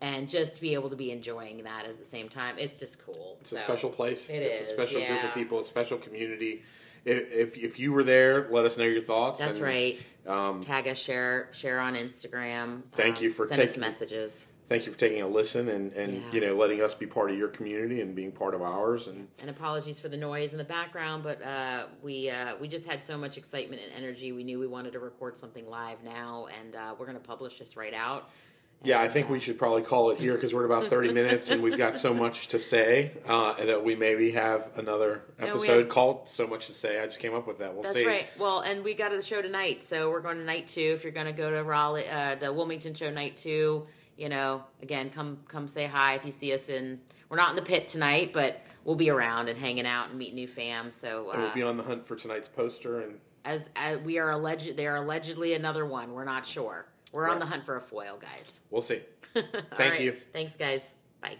and 0.00 0.28
just 0.28 0.60
be 0.60 0.74
able 0.74 0.88
to 0.88 0.94
be 0.94 1.10
enjoying 1.10 1.64
that 1.64 1.84
at 1.84 1.98
the 1.98 2.04
same 2.04 2.28
time, 2.28 2.54
it's 2.58 2.78
just 2.78 3.04
cool. 3.04 3.38
It's 3.40 3.50
a 3.50 3.56
special 3.56 3.90
place. 3.90 4.30
It 4.30 4.36
it's 4.36 4.60
is, 4.60 4.70
a 4.70 4.72
special 4.74 5.04
group 5.04 5.24
of 5.24 5.34
people, 5.34 5.58
a 5.58 5.64
special 5.64 5.98
community. 5.98 6.62
If, 7.04 7.32
if 7.32 7.56
if 7.58 7.80
you 7.80 7.92
were 7.92 8.04
there, 8.04 8.46
let 8.50 8.64
us 8.64 8.78
know 8.78 8.84
your 8.84 9.02
thoughts. 9.02 9.40
That's 9.40 9.56
and 9.56 9.64
right. 9.64 10.00
Um, 10.26 10.60
Tag 10.60 10.86
us, 10.86 10.98
share, 10.98 11.48
share 11.52 11.80
on 11.80 11.96
Instagram. 11.96 12.82
Thank 12.92 13.16
um, 13.16 13.24
you 13.24 13.30
for 13.30 13.48
send 13.48 13.62
us 13.62 13.70
taking- 13.70 13.80
messages. 13.80 14.52
Thank 14.70 14.86
you 14.86 14.92
for 14.92 14.98
taking 14.98 15.20
a 15.20 15.26
listen 15.26 15.68
and, 15.68 15.92
and 15.94 16.14
Yeah. 16.14 16.22
you 16.32 16.40
know 16.40 16.54
letting 16.54 16.80
us 16.80 16.94
be 16.94 17.04
part 17.06 17.30
of 17.30 17.36
your 17.36 17.48
community 17.48 18.00
and 18.00 18.14
being 18.14 18.32
part 18.32 18.54
of 18.54 18.62
ours. 18.62 19.08
And 19.08 19.28
And 19.40 19.50
apologies 19.50 20.00
for 20.00 20.08
the 20.08 20.16
noise 20.16 20.52
in 20.52 20.58
the 20.58 20.64
background, 20.64 21.22
but 21.24 21.42
uh, 21.42 21.86
we 22.02 22.30
uh, 22.30 22.56
we 22.58 22.68
just 22.68 22.86
had 22.86 23.04
so 23.04 23.18
much 23.18 23.36
excitement 23.36 23.82
and 23.84 23.92
energy. 24.02 24.32
We 24.32 24.44
knew 24.44 24.58
we 24.58 24.68
wanted 24.68 24.92
to 24.94 25.00
record 25.00 25.36
something 25.36 25.68
live 25.68 26.02
now, 26.04 26.46
and 26.58 26.74
uh, 26.76 26.94
we're 26.98 27.06
going 27.06 27.18
to 27.18 27.28
publish 27.28 27.58
this 27.58 27.76
right 27.76 27.92
out. 27.92 28.30
yeah, 28.82 29.00
I 29.02 29.08
think 29.08 29.28
we 29.28 29.40
should 29.40 29.58
probably 29.58 29.82
call 29.82 30.08
it 30.10 30.18
here 30.20 30.34
because 30.34 30.54
we're 30.54 30.64
at 30.64 30.70
about 30.70 30.86
thirty 30.88 31.12
minutes 31.20 31.50
and 31.50 31.62
we've 31.62 31.76
got 31.76 31.96
so 31.98 32.14
much 32.14 32.48
to 32.48 32.58
say, 32.60 33.10
uh, 33.28 33.56
and 33.58 33.68
that 33.68 33.84
we 33.84 33.96
maybe 33.96 34.30
have 34.30 34.70
another 34.78 35.24
episode 35.40 35.78
have- 35.80 35.88
called 35.88 36.28
"So 36.28 36.46
Much 36.46 36.66
to 36.68 36.72
Say." 36.72 37.00
I 37.00 37.06
just 37.06 37.18
came 37.18 37.34
up 37.34 37.46
with 37.48 37.58
that. 37.58 37.74
We'll 37.74 37.82
That's 37.82 37.96
see. 37.96 38.06
right. 38.06 38.26
Well, 38.38 38.60
and 38.60 38.84
we 38.84 38.94
got 38.94 39.12
a 39.12 39.20
show 39.20 39.42
tonight, 39.42 39.82
so 39.82 40.10
we're 40.10 40.20
going 40.22 40.38
to 40.38 40.44
night 40.44 40.68
two. 40.68 40.92
If 40.94 41.02
you're 41.02 41.12
going 41.12 41.26
to 41.26 41.32
go 41.32 41.50
to 41.50 41.64
Raleigh, 41.64 42.08
uh, 42.08 42.36
the 42.36 42.52
Wilmington 42.52 42.94
show 42.94 43.10
night 43.10 43.36
two, 43.36 43.86
you 44.20 44.28
know, 44.28 44.62
again, 44.82 45.08
come 45.08 45.38
come 45.48 45.66
say 45.66 45.86
hi 45.86 46.14
if 46.14 46.26
you 46.26 46.30
see 46.30 46.52
us 46.52 46.68
in. 46.68 47.00
We're 47.30 47.38
not 47.38 47.50
in 47.50 47.56
the 47.56 47.62
pit 47.62 47.88
tonight, 47.88 48.32
but 48.34 48.60
we'll 48.84 48.96
be 48.96 49.08
around 49.08 49.48
and 49.48 49.58
hanging 49.58 49.86
out 49.86 50.10
and 50.10 50.18
meet 50.18 50.34
new 50.34 50.46
fam. 50.46 50.90
So 50.90 51.30
And 51.30 51.40
we'll 51.40 51.50
uh, 51.50 51.54
be 51.54 51.62
on 51.62 51.76
the 51.78 51.82
hunt 51.82 52.04
for 52.06 52.16
tonight's 52.16 52.48
poster 52.48 53.00
and. 53.00 53.18
as, 53.44 53.70
as 53.76 53.98
we 54.00 54.18
are 54.18 54.30
alleged, 54.30 54.76
they 54.76 54.86
are 54.86 54.96
allegedly 54.96 55.54
another 55.54 55.86
one. 55.86 56.12
We're 56.12 56.24
not 56.24 56.44
sure. 56.44 56.86
We're 57.12 57.30
on 57.30 57.38
the 57.38 57.46
hunt 57.46 57.64
for 57.64 57.76
a 57.76 57.80
foil, 57.80 58.18
guys. 58.20 58.60
We'll 58.70 58.82
see. 58.82 59.00
Thank 59.34 59.78
right. 59.78 60.00
you. 60.00 60.16
Thanks, 60.32 60.56
guys. 60.56 60.94
Bye. 61.20 61.36